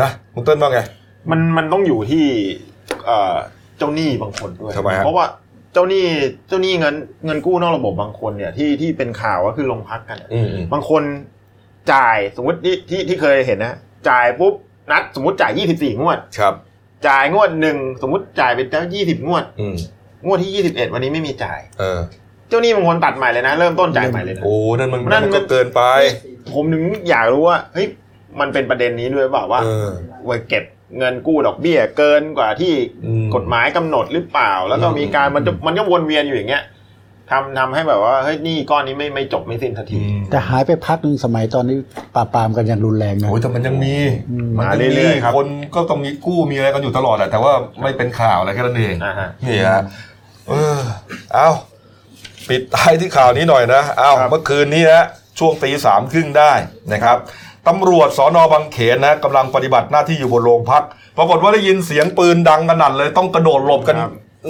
[0.00, 0.80] นะคุณเต้นว่าไง
[1.30, 2.24] มันมันต้องอยู่ที่
[3.06, 3.36] เอ่อ
[3.78, 5.26] เจ้าหนี้บางคนด้วยทำไมฮะเพราะว่า
[5.72, 6.04] เจ้าหนี้
[6.48, 6.94] เจ้าหนี้เงิน
[7.26, 11.02] เงินกู้นอกระบบบางคนเนี่ยที่ที่เป็นข่าวก็คือลงพักกันอะอืมอืมบางคน
[11.92, 13.74] จ่ายสมมติที่ที่ที่เคยเห็นนะ
[14.08, 14.54] จ่ายปุ๊บ
[14.90, 16.54] นัดสมมติจ่าย24งวดครับ
[17.06, 19.74] จ่ายงวดหนึ่งสมมติจ่ายไปแล้ว20งวดอืม
[20.26, 22.00] งวดที่21วันนี้ไม่มีจ่าย เออ
[22.48, 25.82] เจ้าหนี้บางคนตัดใหม่เลยนะ เริ่มต้นจ่ายใหม่เลยนะโอ้นั่นมันนั่นมันก็เกินไป
[26.54, 27.86] ผมถึงอยากรู้ว่าเฮ้ย
[28.40, 29.88] มันเป็นประเด็นนี้ด้วยเปล่าว่าเออ
[30.28, 30.64] ว่าเก็บ
[30.98, 32.74] เงินกู้ดอกเบี้ยเกินกว่าที่
[33.06, 36.64] อืมกฎหมายกำหนดหรือเปล่า แล้วก็อืมมีการมันจะมันก็วนเวียนอยู่อย่างเงี้ย
[37.30, 41.76] ทำทำให้แบบว่าเฮ้ยหนี่ก้อนนี้ไม่ไม่จบไม่สิ้นสักทีอืมแต่หายไปพักหนึ่งสมัยตอนนี้
[42.14, 43.94] ปราบปรามกันอย่างรุนแรงนะโอ้ยแต่มันยังมี
[44.30, 49.82] อืมมันมายังเรื่อยๆครับคนก็ต้องมีกู้มีอะไรกันอยู่ตลอดแหละแต่ว่าไม่เป็นข่าวอะไรแค่นั้นเองอ่าฮะนี่ฮะ
[50.48, 50.78] เออ
[51.34, 51.50] เอา
[52.48, 55.02] ปิดท้ายที่ข่าวนี้หน่อยนะเอาครับเมื่อคืนนี้นะ
[55.38, 56.52] ช่วงตีสามครึ่งได้
[56.92, 57.16] นะครับ
[57.68, 60.82] ตำรวจสอนอบางเขนนะกำลังปฏิบัติหน้าที่อยู่บนโรงพัก
[61.18, 63.96] ปรากฏว่าได้ยินเสียงปืนดังกระหน่ำเลยต้องกระโดดหลบกัน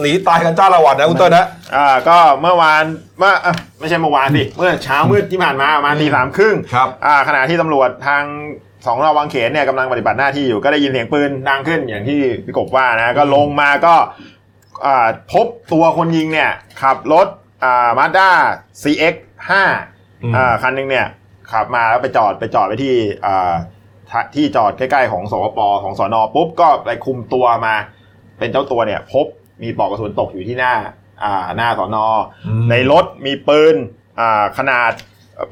[0.00, 1.46] หนีตายกันจ้าละวันนะคุณเต้นนะ
[1.76, 2.84] อ่าก็เมื่อวาน
[3.18, 8.24] เมื่อเอ้าไม่ใช่เมื่อวานสิเมื่อเช้ามืดที่ผ่านมาประมาณตีสามครึ่งครับ อ่าขณะที่ตำรวจทาง
[8.86, 13.94] สองเราวังเขนเนี่ยกำลังปฏิบัติหน้าที่อยู่ก็ได้ยินเสียงปืนดังขึ้นอย่างที่พี่กบว่านะก็ลงมาก็
[14.86, 16.50] อ่าพบตัวคนยิงเนี่ย
[16.82, 17.26] ขับรถ
[17.64, 18.30] อ่ามาด้า
[18.82, 19.14] CX
[20.22, 21.06] อืม5อ่าคันหนึงเนี่ย
[21.52, 22.94] ขับมาแล้วไปจอดไปจอดไว้ที่
[23.26, 23.54] อ่า
[24.10, 27.74] ทะที่จอดใกล้ๆของสวปของสอนอปุ๊บก็ไปคุมตัวมา
[28.38, 29.26] เป็นเจ้าตัวเนี่ย พบ
[29.62, 30.74] มีปลอกกระสุนตกอยู่ที่หน้า
[31.24, 32.06] อ่าหน้าสอนอ
[32.46, 33.74] อืมในรถมีปืน
[34.20, 34.92] อ่าขนาด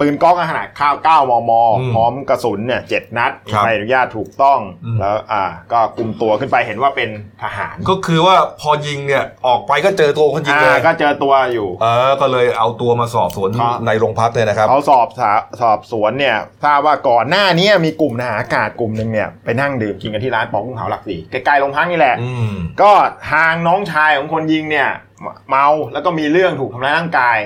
[0.01, 7.11] ปืนกล้องขนาดข้าว 9มมอืมพร้อมกระสุนเนี่ยเจ็ดนัดมีครับใบอนุญาตถูกต้องอืมแล้วอ่าก็คุมตัวขึ้นไปเห็นว่าเป็น
[7.43, 15.33] ทหาร ก็คือว่าพอยิงเนี่ยออกไปก็เจอตัวคนยิงอ่าเลย ก็เจอตัวอยู่ เออ ก็เลยเอาตัวมาสอบสวนครับในโรงพักเนี่ยนะครับเขาสอบสา
[15.63, 22.91] สอบสวนเนี่ยทราบว่าก่อนหน้านี้มีกลุ่มทหารอากาศกลุ่มหนึ่งเนี่ยไปนั่งดื่มกินกันที่ร้านปองกุ้งเผาหลักสี่ใกล้ๆโรงพักนี่แหละอืมก็
[23.33, 24.89] ทางน้องชายของคนยิงเนี่ย
[25.49, 27.39] เมาแล้วก็มีเรื่องถูกทำร้ายร่างกาย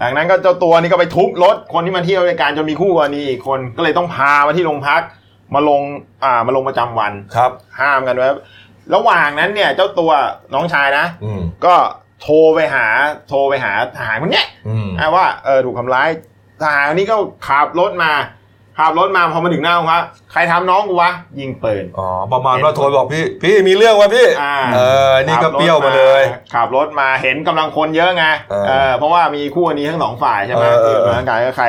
[0.00, 5.02] จากนั้นก็เจ้าตัวนี้ก็ไปทุบรถคนที่มาเที่ยวด้วยกันจนมีคู่กรณีอีกคนก็เลยต้องพามาที่โรงพัก
[5.54, 5.82] มาลง
[6.24, 8.28] อ่ามาลงประจำวันครับ ห้ามกันไว้
[8.94, 10.10] ระหว่างนั้นเนี่ยเจ้าตัว
[10.54, 11.74] น้องชายนะอืมก็
[12.22, 12.86] โทรไปหา
[13.28, 16.08] โทรไปหาทหารคนเนี้ยอืมอะว่าเออถูกทำร้าย
[16.62, 17.16] ทหารคนนี้ก็
[17.46, 18.12] ขับรถมา
[18.78, 20.02] ขับรถมาพอมาถึงหน้าโรงพัก
[20.32, 21.10] ใครทำน้องกูวะ
[21.40, 26.22] ยิงปืนอ๋อประมาณว่าโทรบอกพี่ พี่มีเรื่องวะพี่อ่าเออนี่ก็เปรี้ยวมาเลย
[26.54, 31.66] ขับรถมาเห็นกำลังคนเยอะไงเออเออเพราะว่ามีคู่กรณีทั้งสองฝ่ายใช่ไหมเออเออที่ร่างกายก็ใคร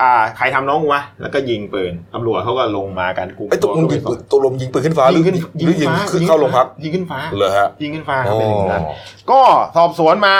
[0.00, 8.82] อ่าใครทำน้องกูวะแล้วก็ยิงปืนตำรวจเขาก็ลงมากันกลุ่มไอ้ตกลงยิงปืนตกลงยิงปืนขึ้นฟ้าหรือยิงขึ้นหรือยิงขึ้นเข้าโรงพักยิงขึ้นฟ้าเหรอฮะยิงขึ้นฟ้าครับอ๋อเป็นอย่างนั้น
[9.30, 9.40] ก็
[9.76, 10.34] สอบสวนมา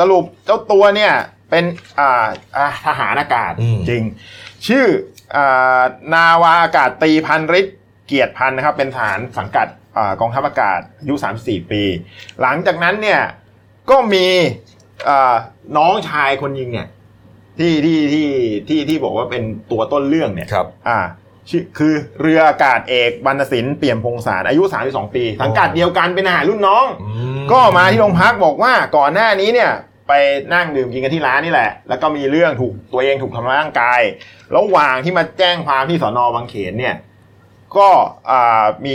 [0.00, 1.12] สรุปเจ้าตัวเนี่ย
[1.50, 1.64] เป็น
[1.98, 2.26] อ่า
[2.56, 4.02] อ่าทหารอากาศอืมจริง
[4.66, 5.15] ชื่ออ่า
[6.14, 9.66] นาวาอากาศตรีพันฤทธิ์เกียรติพันธ์นะครับ เป็นทหารสังกัด
[9.96, 11.82] อากองทัพอากาศอายุ 34 ปี
[12.40, 13.20] หลังจากนั้นเนี่ย
[13.90, 14.26] ก็มี
[15.08, 15.36] อ่า
[15.76, 16.88] น้องชายคนยิงเนี่ย
[17.58, 18.28] ที่ที่ที่
[18.68, 20.98] ที่ที่บอกว่าเป็นตัวต้นเรื่องเนี่ยครับอ่า
[21.50, 27.10] ชื่อคือเรืออากาศเอกบรรณสินเปี่ยมพงศารอายุ 32 ปี สังกัดเดียวกันเป็นอาหารรุ่นน้องอื
[27.42, 29.72] มก็มาที่โรงพักบอกว่าก่อนหน้านี้เนี่ย
[30.08, 30.12] ไป
[30.54, 34.00] นั่งดื่มกินกันที่ร้านนี่แหละ แล้วก็มีเรื่องถูกตัวเองถูกทำร้ายร่างกาย
[34.56, 36.96] ระหว่างที่มาแจ้งความที่สอนอบางเขนเนี่ย
[37.76, 37.88] ก็
[38.30, 38.94] อ่ามี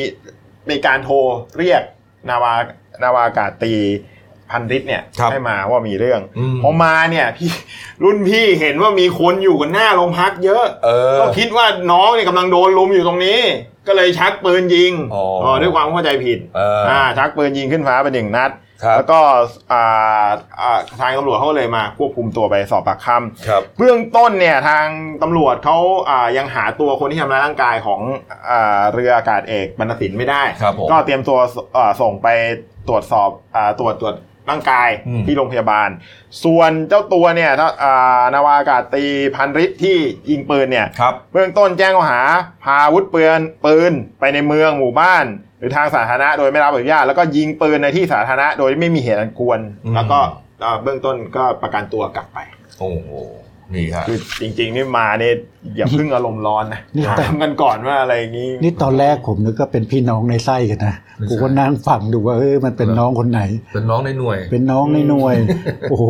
[0.70, 1.16] มีการโทร
[1.58, 1.82] เรียก
[2.30, 2.54] นาวา
[3.04, 3.76] นาวากาศตรี
[4.52, 7.50] พันฤทธิ์เนี่ยครับให้มาว่ามีเรื่องอืมพอมาเนี่ยพี่
[8.04, 13.40] รุ่นพี่เห็นว่ามีคนอยู่กันหน้าโรงพักเยอะเออก็คิดว่าน้องเนี่ยกำลังโดนลุมอยู่ตรงนี้
[13.88, 19.20] ก็เลยชักปืนยิงอ๋ออ๋อด้วยความเข้าใจผิดเอออ่ชักปืนยิงขึ้นฟ้าไปหนึ่งนัดครับ แล้วก็
[19.72, 20.30] อ่า
[20.62, 24.86] อ่าทางตำรวจเขาก็เลยมาควบคุมตัวไปสอบปากคำครับเบื้องต้นเนี่ยทาง
[25.24, 25.78] ตำรวจเขา
[26.10, 28.02] อ่ายังหาตัวคนที่ทำร้ายร่างกายของ
[28.50, 31.40] อ่าเรืออากาศเอกบรรณสินไม่ได้ครับผมก็เตรียมตัว
[31.78, 32.28] อ่าส่งไป
[32.88, 34.16] ตรวจสอบอ่าตรวจตรวจ
[34.50, 35.90] ร่างกายอืมที่โรงพยาบาล
[36.44, 39.06] ส่วนเจ้าตัวเนี่ยถ้าอ่านาวาอากาศตรี
[39.36, 39.98] พันฤทธิ์ที่
[40.30, 42.22] ยิงปืนเนี่ยครับเบื้องต้นแจ้งข้อหา
[42.64, 45.26] พาอาวุธปืนปืนไปในเมืองหมู่บ้าน
[45.62, 50.20] หรือทางสาธารณะโดยไม่รับอนุญาตแล้วก็ยิงปืนในที่สาธารณะโดยไม่มีเหตุอันควรอืมแล้วก็
[50.64, 52.38] อ่าเบื้องต้นก็ประกันตัวกลับไป
[52.80, 52.90] โอ้
[53.72, 55.34] โหนี่ฮะคือจริงๆนี่มาเนี่ย
[55.78, 63.42] อย่าเพิ่งอารมณ์ร้อนนะนี่แต่ทำกันก่อนว่าอะไรอย่างนี้ นี่ตอนแรกผมนึกว่าเป็นพี่น้องในไส้กันนะไม่ใช่ผมก็นั่งฟังดูว่าเออมันเป็นน้องคนไหน
[63.74, 65.36] เป็นน้องในหน่วย เป็นน้องในหน่วย
[65.90, 66.06] โอ้โห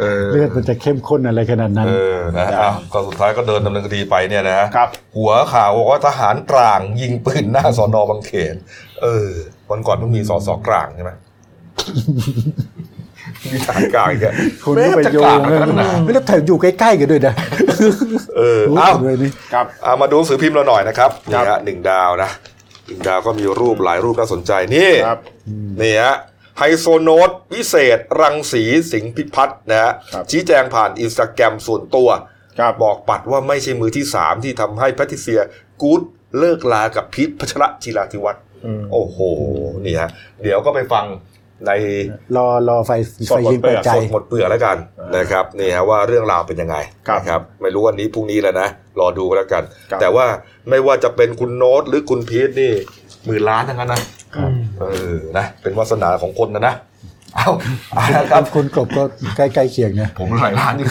[0.00, 8.56] เออเลือดมันจะเข้มข้นอะไรขนาดนั้นเออนะอ้าวก็สุดท้ายก็เดินดำเนินคดีไปเนี่ยนะครับ หัวข่าวบอกว่าทหารกลางยิงปืนหน้าสอนอบางเขน
[9.02, 9.30] เออ
[9.70, 11.12] วันก่อนเพิ่งมีสอสอกลางใช่ไหม
[13.52, 14.34] มีทหารกลางอีกอะ
[14.64, 17.34] คุณก็ไปโยงแม่นะจะกลางอะไรกันนะไม่ต้องแถวอยู่ใกล้ๆกันด้วยนะ
[18.36, 22.30] เออรู้เอ้ากันด้วยนี่ครับเอามาดูหนังสือพิมพ์เราหน่อยนะครับคนี่รับฮะหนึ่งดาวนะ
[22.86, 25.20] หนึ่งดาวก็มีรูปหลายรูปน่าสนใจนี่ครับ
[25.80, 26.16] นี่ฮะ
[26.58, 32.08] ไฮโซโนตพิเศษ รังสีสิงห์พิพัฒน์นะฮะครับชี้แจงผ่านอินสตาแกรมส่วนตัว
[32.58, 35.40] ครับบอกปัดว่าไม่ใช่มือที่3ที่ทำให้แพทริเซีย
[35.82, 36.00] กู๊ด
[36.38, 39.18] เลิกลากับพีทพัชระจิราธิวัฒน์อืมโอ้โห
[39.84, 40.10] นี่ฮะ
[40.42, 41.04] เดี๋ยวก็ไปฟัง
[41.66, 41.70] ใน
[42.36, 44.76] รอรอไฟสดไฟหมดยิงเปิดใจสดหมดเปลือกแล้วกัน
[45.16, 46.76] นะครับนี่ฮะว่าเรื่องราวเป็นยังไง
[47.08, 48.68] ครับนะครับไม่รู้วันนี้พรุ่งนี้แล้วนะ
[49.00, 50.26] รอดูกันแล้วกันครับแต่ว่า
[50.70, 52.72] ไม่ว่าจะเป็นคุณโน้ตหรือคุณพีทนี่
[53.26, 54.02] หมื่นล้านทั้งนั้นนะ
[54.80, 56.74] เออนะเป็นวาสนาของคนนะนะ
[57.36, 57.50] เอา
[57.94, 59.02] เอาละครับคุณกบก็
[59.36, 60.86] ใกล้ๆเคียงนะผมหลายล้านอยู่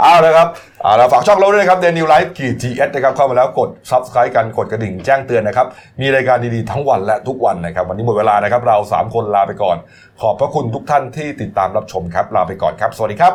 [0.00, 0.48] เอาละครับ
[0.82, 5.66] เอาละฝากช่องเราด้วยนะครับเดลินิวส์ขีด TH นะครับเข้ามาแล้วกด subscribe กันกดกระดิ่งแจ้งเตือนนะครับ
[6.00, 9.76] มีรายการดีๆทั้งวันและทุกวันนะครับ วันนี้หมดเวลานะครับ เรา 3 คนลาไปก่อน
[10.20, 13.34] ขอบพระคุณทุกท่านที่ติดตามรับชมครับ ลาไปก่อนครับ สวัสดีครับ